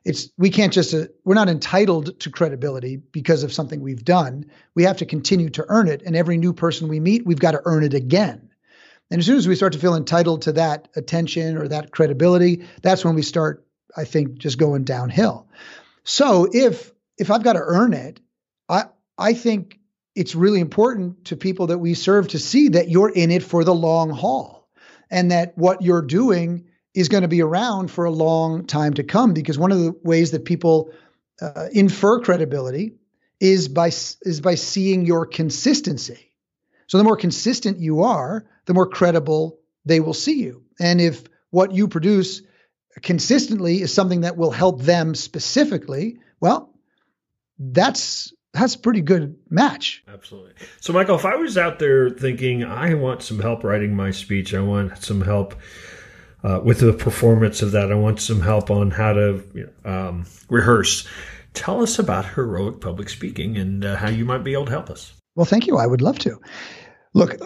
it's 0.10 0.32
we 0.40 0.50
can't 0.50 0.74
just 0.74 0.92
uh, 0.96 1.06
we're 1.24 1.36
not 1.36 1.50
entitled 1.50 2.20
to 2.22 2.32
credibility 2.32 2.98
because 2.98 3.44
of 3.44 3.54
something 3.54 3.80
we've 3.80 4.04
done. 4.04 4.50
We 4.74 4.84
have 4.84 4.98
to 4.98 5.06
continue 5.06 5.52
to 5.52 5.66
earn 5.70 5.88
it. 5.88 6.02
And 6.04 6.16
every 6.16 6.38
new 6.38 6.52
person 6.52 6.88
we 6.88 7.00
meet 7.00 7.28
we've 7.28 7.40
got 7.40 7.52
to 7.52 7.62
earn 7.66 7.84
it 7.84 7.94
again. 7.94 8.50
And 9.12 9.20
as 9.20 9.28
soon 9.28 9.38
as 9.38 9.48
we 9.48 9.56
start 9.56 9.74
to 9.74 9.80
feel 9.80 9.96
entitled 9.96 10.42
to 10.44 10.54
that 10.54 10.88
attention 10.96 11.58
or 11.58 11.68
that 11.68 11.92
credibility 11.92 12.66
that's 12.82 13.06
when 13.06 13.14
we 13.14 13.22
start 13.22 13.68
i 13.96 14.04
think 14.04 14.40
just 14.40 14.58
going 14.58 14.84
downhill. 14.84 15.48
So 16.04 16.50
if 16.52 16.92
if 17.20 17.30
i've 17.30 17.44
got 17.44 17.54
to 17.54 17.62
earn 17.64 17.94
it 17.94 18.20
i 18.68 18.86
i 19.16 19.34
think 19.34 19.78
it's 20.16 20.34
really 20.34 20.60
important 20.60 21.26
to 21.26 21.38
people 21.38 21.68
that 21.68 21.78
we 21.78 21.94
serve 21.94 22.30
to 22.30 22.40
see 22.40 22.70
that 22.70 22.90
you're 22.90 23.12
in 23.12 23.30
it 23.30 23.44
for 23.44 23.64
the 23.64 23.76
long 23.76 24.10
haul 24.10 24.68
and 25.12 25.30
that 25.30 25.56
what 25.56 25.84
you're 25.84 26.02
doing 26.02 26.69
is 27.00 27.08
going 27.08 27.22
to 27.22 27.30
be 27.30 27.42
around 27.42 27.90
for 27.90 28.06
a 28.06 28.12
long 28.12 28.66
time 28.66 28.94
to 28.96 29.04
come 29.04 29.34
because 29.34 29.58
one 29.58 29.72
of 29.72 29.80
the 29.80 29.96
ways 30.04 30.32
that 30.32 30.44
people 30.44 30.92
uh, 31.42 31.68
infer 31.72 32.20
credibility 32.20 32.94
is 33.40 33.70
by 33.70 33.88
is 33.88 34.42
by 34.42 34.56
seeing 34.56 35.06
your 35.06 35.26
consistency. 35.26 36.34
So 36.88 36.98
the 36.98 37.06
more 37.06 37.16
consistent 37.16 37.80
you 37.80 38.02
are, 38.02 38.46
the 38.66 38.74
more 38.74 38.88
credible 38.88 39.60
they 39.86 40.02
will 40.02 40.14
see 40.14 40.40
you. 40.42 40.64
And 40.80 41.00
if 41.00 41.24
what 41.52 41.72
you 41.72 41.88
produce 41.88 42.42
consistently 43.02 43.82
is 43.82 43.94
something 43.94 44.22
that 44.22 44.36
will 44.36 44.52
help 44.52 44.82
them 44.82 45.16
specifically, 45.16 46.20
well, 46.42 46.74
that's 47.58 48.34
that's 48.54 48.76
a 48.76 48.80
pretty 48.80 49.02
good 49.02 49.38
match. 49.50 50.04
Absolutely. 50.08 50.54
So, 50.82 50.92
Michael, 50.92 51.16
if 51.16 51.26
I 51.26 51.36
was 51.36 51.58
out 51.58 51.80
there 51.80 52.10
thinking, 52.10 52.66
I 52.66 52.96
want 52.96 53.22
some 53.22 53.40
help 53.40 53.64
writing 53.64 53.96
my 53.96 54.12
speech, 54.12 54.54
I 54.54 54.60
want 54.60 55.02
some 55.02 55.22
help 55.22 55.56
uh, 56.44 56.60
with 56.64 56.80
the 56.80 56.94
performance 56.94 57.62
of 57.62 57.72
that. 57.72 57.92
I 57.92 57.96
want 57.96 58.22
some 58.22 58.42
help 58.42 58.72
on 58.72 58.92
how 58.92 59.14
to 59.14 59.70
um, 59.86 60.26
rehearse. 60.50 61.08
Tell 61.54 61.82
us 61.82 62.00
about 62.00 62.26
heroic 62.26 62.82
public 62.82 63.10
speaking 63.10 63.58
and 63.58 63.84
uh, 63.84 63.96
how 63.96 64.10
you 64.10 64.26
might 64.26 64.44
be 64.44 64.54
able 64.54 64.66
to 64.66 64.72
help 64.72 64.90
us. 64.90 65.14
Well, 65.36 65.46
thank 65.46 65.68
you. 65.68 65.78
I 65.78 65.88
would 65.88 66.02
love 66.02 66.20
to. 66.20 66.40
Look, 67.14 67.38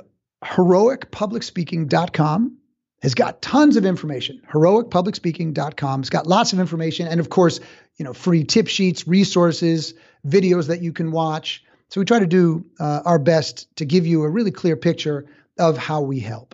heroicpublicspeaking.com 0.43 2.57
has 3.01 3.15
got 3.15 3.41
tons 3.41 3.75
of 3.75 3.85
information. 3.85 4.41
Heroicpublicspeaking.com 4.51 6.01
has 6.01 6.09
got 6.09 6.27
lots 6.27 6.53
of 6.53 6.59
information, 6.59 7.07
and 7.07 7.19
of 7.19 7.29
course, 7.29 7.59
you 7.97 8.05
know, 8.05 8.13
free 8.13 8.43
tip 8.43 8.67
sheets, 8.67 9.07
resources, 9.07 9.93
videos 10.25 10.67
that 10.67 10.81
you 10.81 10.93
can 10.93 11.11
watch. 11.11 11.63
So 11.89 12.01
we 12.01 12.05
try 12.05 12.19
to 12.19 12.25
do 12.25 12.65
uh, 12.79 13.01
our 13.05 13.19
best 13.19 13.67
to 13.75 13.85
give 13.85 14.07
you 14.07 14.23
a 14.23 14.29
really 14.29 14.51
clear 14.51 14.75
picture 14.75 15.27
of 15.59 15.77
how 15.77 16.01
we 16.01 16.19
help. 16.19 16.52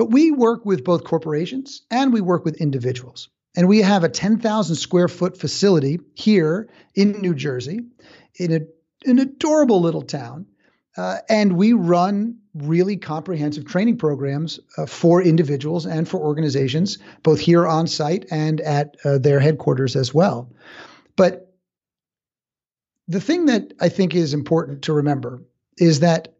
But 0.00 0.12
we 0.12 0.30
work 0.30 0.64
with 0.64 0.82
both 0.82 1.04
corporations 1.04 1.82
and 1.90 2.10
we 2.10 2.22
work 2.22 2.42
with 2.42 2.56
individuals. 2.56 3.28
And 3.54 3.68
we 3.68 3.82
have 3.82 4.02
a 4.02 4.08
10,000 4.08 4.74
square 4.76 5.08
foot 5.08 5.36
facility 5.36 6.00
here 6.14 6.70
in 6.94 7.20
New 7.20 7.34
Jersey 7.34 7.80
in 8.34 8.50
a, 8.50 8.60
an 9.04 9.18
adorable 9.18 9.82
little 9.82 10.00
town 10.00 10.46
Uh, 10.96 11.18
and 11.28 11.52
we 11.52 11.74
run 11.74 12.38
really 12.54 12.96
comprehensive 12.96 13.66
training 13.66 13.98
programs 13.98 14.58
uh, 14.78 14.86
for 14.86 15.22
individuals 15.22 15.84
and 15.84 16.08
for 16.08 16.18
organizations, 16.18 16.98
both 17.22 17.38
here 17.38 17.66
on 17.66 17.86
site 17.86 18.24
and 18.30 18.62
at 18.62 18.96
uh, 19.04 19.18
their 19.18 19.38
headquarters 19.38 19.96
as 19.96 20.14
well. 20.14 20.50
But 21.14 21.54
the 23.06 23.20
thing 23.20 23.46
that 23.46 23.74
I 23.78 23.90
think 23.90 24.14
is 24.14 24.32
important 24.32 24.82
to 24.84 24.94
remember 24.94 25.42
is 25.76 26.00
that 26.00 26.34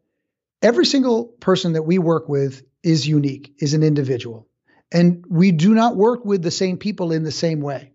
every 0.63 0.85
single 0.85 1.25
person 1.25 1.73
that 1.73 1.83
we 1.83 1.99
work 1.99 2.27
with 2.27 2.63
is 2.83 3.07
unique, 3.07 3.53
is 3.59 3.73
an 3.73 3.83
individual. 3.83 4.47
And 4.91 5.25
we 5.29 5.51
do 5.51 5.73
not 5.73 5.95
work 5.95 6.25
with 6.25 6.41
the 6.41 6.51
same 6.51 6.77
people 6.77 7.11
in 7.11 7.23
the 7.23 7.31
same 7.31 7.61
way, 7.61 7.93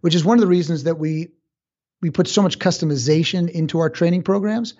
which 0.00 0.14
is 0.14 0.24
one 0.24 0.38
of 0.38 0.40
the 0.40 0.46
reasons 0.46 0.84
that 0.84 0.98
we 0.98 1.28
we 2.00 2.10
put 2.10 2.28
so 2.28 2.42
much 2.42 2.60
customization 2.60 3.50
into 3.50 3.80
our 3.80 3.90
training 3.90 4.22
programs 4.22 4.74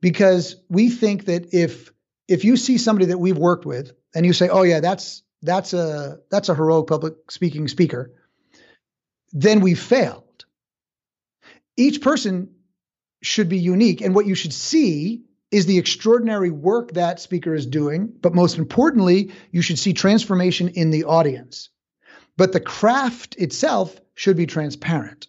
because 0.00 0.56
we 0.68 0.90
think 0.90 1.26
that 1.26 1.54
if 1.54 1.92
if 2.28 2.44
you 2.44 2.56
see 2.56 2.76
somebody 2.76 3.06
that 3.06 3.18
we've 3.18 3.38
worked 3.38 3.66
with 3.66 3.92
and 4.14 4.26
you 4.26 4.32
say, 4.32 4.48
"Oh 4.48 4.62
yeah, 4.62 4.80
that's 4.80 5.22
that's 5.42 5.72
a 5.72 6.18
that's 6.30 6.48
a 6.48 6.54
heroic 6.54 6.88
public 6.88 7.30
speaking 7.30 7.68
speaker," 7.68 8.12
then 9.32 9.60
we 9.60 9.74
failed. 9.74 10.44
Each 11.76 12.00
person 12.00 12.54
should 13.22 13.48
be 13.48 13.58
unique, 13.58 14.00
and 14.00 14.14
what 14.14 14.26
you 14.26 14.34
should 14.34 14.52
see 14.52 15.25
is 15.50 15.66
the 15.66 15.78
extraordinary 15.78 16.50
work 16.50 16.92
that 16.92 17.20
speaker 17.20 17.54
is 17.54 17.66
doing, 17.66 18.12
but 18.20 18.34
most 18.34 18.58
importantly, 18.58 19.32
you 19.50 19.62
should 19.62 19.78
see 19.78 19.92
transformation 19.92 20.68
in 20.68 20.90
the 20.90 21.04
audience. 21.04 21.68
But 22.36 22.52
the 22.52 22.60
craft 22.60 23.36
itself 23.36 23.98
should 24.14 24.36
be 24.36 24.46
transparent. 24.46 25.28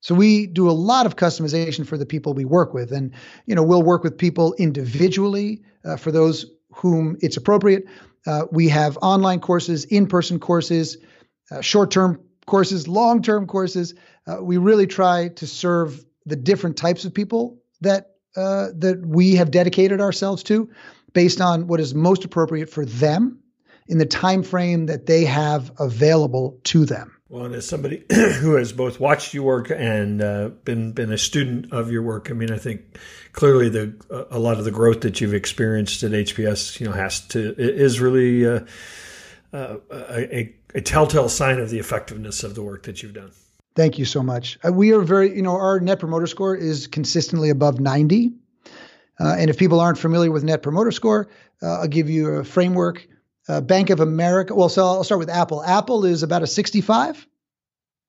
So 0.00 0.14
we 0.16 0.46
do 0.46 0.68
a 0.68 0.72
lot 0.72 1.06
of 1.06 1.16
customization 1.16 1.86
for 1.86 1.96
the 1.96 2.06
people 2.06 2.34
we 2.34 2.44
work 2.44 2.74
with, 2.74 2.90
and 2.90 3.12
you 3.46 3.54
know 3.54 3.62
we'll 3.62 3.82
work 3.82 4.02
with 4.02 4.18
people 4.18 4.54
individually 4.54 5.62
uh, 5.84 5.96
for 5.96 6.10
those 6.10 6.46
whom 6.74 7.16
it's 7.20 7.36
appropriate. 7.36 7.84
Uh, 8.26 8.46
we 8.50 8.68
have 8.68 8.98
online 9.00 9.40
courses, 9.40 9.84
in-person 9.84 10.40
courses, 10.40 10.96
uh, 11.50 11.60
short-term 11.60 12.20
courses, 12.46 12.88
long-term 12.88 13.46
courses. 13.46 13.94
Uh, 14.26 14.42
we 14.42 14.56
really 14.56 14.86
try 14.86 15.28
to 15.28 15.46
serve 15.46 16.04
the 16.26 16.36
different 16.36 16.76
types 16.76 17.04
of 17.04 17.14
people 17.14 17.60
that 17.80 18.11
uh, 18.36 18.68
that 18.76 19.04
we 19.04 19.36
have 19.36 19.50
dedicated 19.50 20.00
ourselves 20.00 20.42
to, 20.44 20.70
based 21.12 21.40
on 21.40 21.66
what 21.66 21.80
is 21.80 21.94
most 21.94 22.24
appropriate 22.24 22.70
for 22.70 22.84
them 22.84 23.38
in 23.88 23.98
the 23.98 24.06
time 24.06 24.42
frame 24.42 24.86
that 24.86 25.06
they 25.06 25.24
have 25.24 25.72
available 25.78 26.58
to 26.64 26.84
them. 26.84 27.16
Well, 27.28 27.46
and 27.46 27.54
as 27.54 27.66
somebody 27.66 28.04
who 28.12 28.56
has 28.56 28.72
both 28.72 29.00
watched 29.00 29.32
you 29.32 29.42
work 29.42 29.70
and 29.70 30.20
uh, 30.20 30.50
been 30.64 30.92
been 30.92 31.10
a 31.10 31.18
student 31.18 31.72
of 31.72 31.90
your 31.90 32.02
work, 32.02 32.30
I 32.30 32.34
mean, 32.34 32.52
I 32.52 32.58
think 32.58 32.98
clearly 33.32 33.70
the 33.70 34.26
a 34.30 34.38
lot 34.38 34.58
of 34.58 34.64
the 34.64 34.70
growth 34.70 35.00
that 35.00 35.20
you've 35.20 35.32
experienced 35.32 36.02
at 36.02 36.10
HPS, 36.12 36.78
you 36.78 36.86
know, 36.86 36.92
has 36.92 37.26
to 37.28 37.54
is 37.56 38.00
really 38.00 38.46
uh, 38.46 38.60
uh, 39.52 39.76
a, 39.90 40.54
a, 40.74 40.80
telltale 40.82 41.28
sign 41.28 41.58
of 41.58 41.70
the 41.70 41.78
effectiveness 41.78 42.44
of 42.44 42.54
the 42.54 42.62
work 42.62 42.82
that 42.84 43.02
you've 43.02 43.14
done. 43.14 43.32
Thank 43.74 43.98
you 43.98 44.04
so 44.04 44.22
much. 44.22 44.58
Uh, 44.66 44.72
we 44.72 44.92
are 44.92 45.00
very, 45.00 45.34
you 45.34 45.42
know, 45.42 45.56
our 45.56 45.80
Net 45.80 45.98
Promoter 45.98 46.26
Score 46.26 46.54
is 46.54 46.86
consistently 46.86 47.50
above 47.50 47.80
ninety, 47.80 48.32
uh, 49.18 49.36
and 49.38 49.48
if 49.50 49.58
people 49.58 49.80
aren't 49.80 49.98
familiar 49.98 50.30
with 50.30 50.44
Net 50.44 50.62
Promoter 50.62 50.90
Score, 50.90 51.28
uh, 51.62 51.80
I'll 51.80 51.88
give 51.88 52.10
you 52.10 52.34
a 52.34 52.44
framework 52.44 53.08
uh, 53.48 53.60
Bank 53.60 53.90
of 53.90 54.00
America, 54.00 54.54
well, 54.54 54.68
so 54.68 54.84
I'll 54.84 55.04
start 55.04 55.18
with 55.18 55.30
Apple. 55.30 55.62
Apple 55.62 56.04
is 56.04 56.22
about 56.22 56.42
a 56.42 56.46
65, 56.46 57.26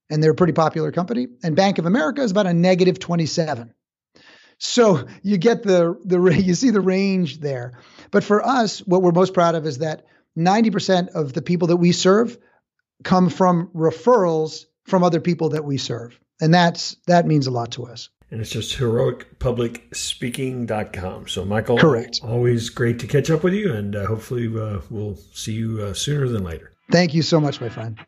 and 0.10 0.22
they're 0.22 0.32
a 0.32 0.36
pretty 0.36 0.54
popular 0.54 0.92
company. 0.92 1.28
And 1.44 1.56
Bank 1.56 1.80
of 1.80 1.86
America 1.86 2.22
is 2.22 2.32
about 2.32 2.46
a 2.46 2.54
negative 2.54 3.00
27. 3.00 3.74
So 4.60 5.08
you 5.24 5.38
get 5.38 5.64
the 5.64 6.00
the 6.06 6.20
you 6.44 6.54
see 6.54 6.70
the 6.70 6.82
range 6.82 7.40
there. 7.40 7.80
But 8.12 8.24
for 8.24 8.46
us, 8.46 8.80
what 8.80 9.02
we're 9.02 9.12
most 9.12 9.34
proud 9.34 9.56
of 9.56 9.66
is 9.66 9.80
that 9.80 10.06
90% 10.38 11.10
of 11.10 11.34
the 11.34 11.42
people 11.42 11.70
that 11.70 11.78
we 11.78 11.92
serve 11.92 12.38
come 13.04 13.30
from 13.30 13.70
referrals 13.76 14.66
from 14.86 15.04
other 15.04 15.20
people 15.20 15.50
that 15.50 15.66
we 15.66 15.78
serve. 15.78 16.18
And 16.42 16.54
that's 16.54 16.98
that 17.08 17.26
means 17.26 17.48
a 17.48 17.52
lot 17.52 17.72
to 17.74 17.86
us 17.86 18.10
and 18.34 18.42
it's 18.42 18.50
just 18.50 18.78
heroicpublicspeaking.com. 18.80 21.28
So, 21.28 21.46
Michael, 21.46 21.78
correct. 21.78 22.22
Always 22.24 22.72
great 22.72 22.98
to 23.00 23.08
catch 23.08 23.30
up 23.30 23.44
with 23.44 23.54
you, 23.54 23.72
and 23.72 23.96
uh, 23.96 24.08
hopefully, 24.08 24.48
uh, 24.48 24.80
we'll 24.90 25.18
see 25.34 25.54
you 25.54 25.84
uh, 25.84 25.94
sooner 25.94 26.28
than 26.28 26.44
later. 26.44 26.72
Thank 26.92 27.14
you 27.14 27.22
so 27.22 27.40
much, 27.40 27.62
my 27.62 27.70
friend. 27.70 28.00